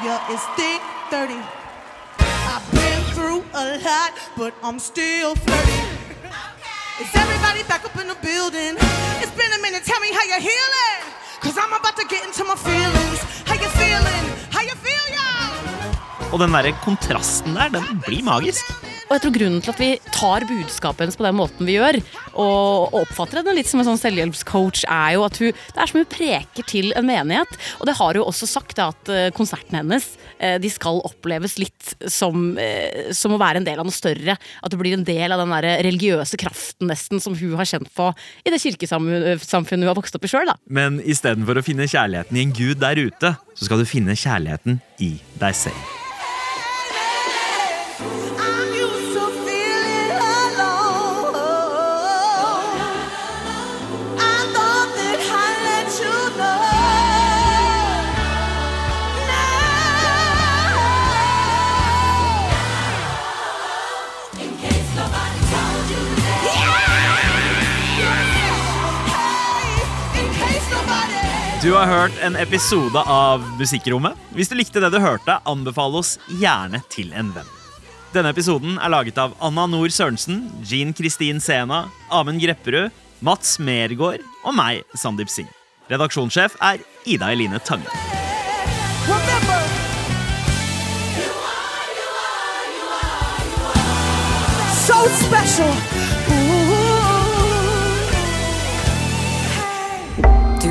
Yeah, 0.03 0.33
it's 0.33 0.43
thick 0.55 0.81
30. 1.11 1.35
I've 2.19 2.71
been 2.71 3.03
through 3.13 3.43
a 3.53 3.77
lot, 3.85 4.11
but 4.35 4.53
I'm 4.63 4.79
still 4.79 5.35
flirty. 5.35 6.00
Is 7.01 7.09
everybody 7.15 7.63
back 7.63 7.83
up 7.83 7.95
in 7.99 8.07
the 8.07 8.19
building? 8.21 8.77
It's 9.21 9.35
been 9.41 9.51
a 9.57 9.61
minute, 9.65 9.83
tell 9.83 9.99
me 9.99 10.09
how 10.13 10.23
you're 10.29 10.45
healing. 10.53 11.01
Cause 11.41 11.57
I'm 11.57 11.73
about 11.73 11.97
to 11.97 12.05
get 12.05 12.21
into 12.27 12.43
my 12.43 12.53
feelings. 12.53 13.19
How 13.49 13.55
you 13.55 13.69
feeling? 13.81 14.23
How 14.51 14.61
you 14.61 14.75
feel, 14.85 15.05
y'all? 15.17 16.31
Og 16.31 16.39
den 16.39 16.53
derre 16.53 16.75
kontrasten 16.85 17.57
der, 17.57 17.73
den 17.73 18.03
blir 18.05 18.23
magisk. 18.23 18.90
Og 19.11 19.17
jeg 19.17 19.25
tror 19.25 19.33
grunnen 19.35 19.59
til 19.59 19.73
at 19.73 19.79
vi 19.81 19.89
tar 20.15 20.45
budskapet 20.47 21.03
hennes 21.03 21.17
på 21.19 21.25
den 21.25 21.35
måten 21.35 21.67
vi 21.67 21.73
gjør, 21.75 21.97
og 22.39 22.93
oppfatter 22.95 23.41
henne 23.41 23.57
litt 23.57 23.67
som 23.67 23.81
en 23.81 23.89
sånn 23.89 23.99
selvhjelpscoach, 23.99 24.85
er 24.87 25.17
jo 25.17 25.25
at 25.25 25.39
hun, 25.41 25.51
det 25.51 25.81
er 25.83 25.91
som 25.91 25.99
hun 25.99 26.07
preker 26.07 26.67
til 26.69 26.93
en 26.95 27.09
menighet. 27.09 27.57
Og 27.81 27.89
det 27.89 27.97
har 27.99 28.15
hun 28.15 28.23
også 28.23 28.47
sagt, 28.47 28.77
da, 28.79 28.87
at 28.95 29.11
eh, 29.11 29.27
konsertene 29.35 29.81
hennes 29.81 30.07
eh, 30.37 30.55
de 30.63 30.71
skal 30.71 31.03
oppleves 31.03 31.57
litt 31.59 31.91
som, 32.07 32.53
eh, 32.55 33.11
som 33.11 33.35
å 33.35 33.41
være 33.41 33.59
en 33.59 33.67
del 33.67 33.83
av 33.83 33.89
noe 33.89 33.99
større. 33.99 34.39
At 34.39 34.71
det 34.71 34.79
blir 34.79 34.95
en 34.95 35.03
del 35.03 35.35
av 35.35 35.43
den 35.43 35.55
der 35.57 35.83
religiøse 35.89 36.39
kraften 36.39 36.87
nesten 36.87 37.19
som 37.19 37.35
hun 37.35 37.57
har 37.59 37.67
kjent 37.67 37.91
på 37.91 38.13
i 38.47 38.53
det 38.53 38.63
kirkesamfunnet 38.63 39.75
hun 39.75 39.89
har 39.91 39.99
vokst 39.99 40.15
opp 40.15 40.23
i 40.23 40.31
sjøl. 40.31 40.55
Men 40.71 41.03
istedenfor 41.03 41.59
å 41.59 41.65
finne 41.67 41.91
kjærligheten 41.91 42.39
i 42.39 42.47
en 42.47 42.55
gud 42.55 42.79
der 42.79 43.03
ute, 43.11 43.35
så 43.59 43.67
skal 43.67 43.83
du 43.83 43.91
finne 43.91 44.15
kjærligheten 44.15 44.79
i 45.03 45.17
deg 45.43 45.59
selv. 45.67 46.00
Du 71.61 71.73
har 71.73 71.85
hørt 71.85 72.11
en 72.25 72.33
episode 72.35 73.01
av 73.05 73.43
Musikkrommet. 73.59 74.17
Hvis 74.33 74.49
du 74.49 74.55
likte 74.57 74.81
det 74.81 74.87
du 74.89 74.97
hørte, 74.97 75.35
anbefal 75.45 75.93
oss 75.99 76.15
gjerne 76.39 76.79
til 76.89 77.11
en 77.13 77.29
venn. 77.35 77.51
Denne 78.15 78.31
episoden 78.33 78.79
er 78.81 78.89
laget 78.89 79.19
av 79.21 79.35
Anna 79.45 79.67
Nord 79.69 79.93
Sørensen, 79.93 80.47
Jean 80.65 80.89
Kristin 80.97 81.37
Sena, 81.37 81.83
Amund 82.09 82.41
Grepperud, 82.41 82.89
Mats 83.21 83.59
Mergård 83.61 84.25
og 84.41 84.57
meg, 84.57 84.81
Sandeep 84.97 85.29
Singh. 85.29 85.53
Redaksjonssjef 85.93 86.57
er 86.65 86.81
Ida 87.05 87.29
Eline 87.29 87.61
Tange. 87.61 87.85
Remember. 89.05 89.61
So 94.81 94.97
special. 95.21 96.00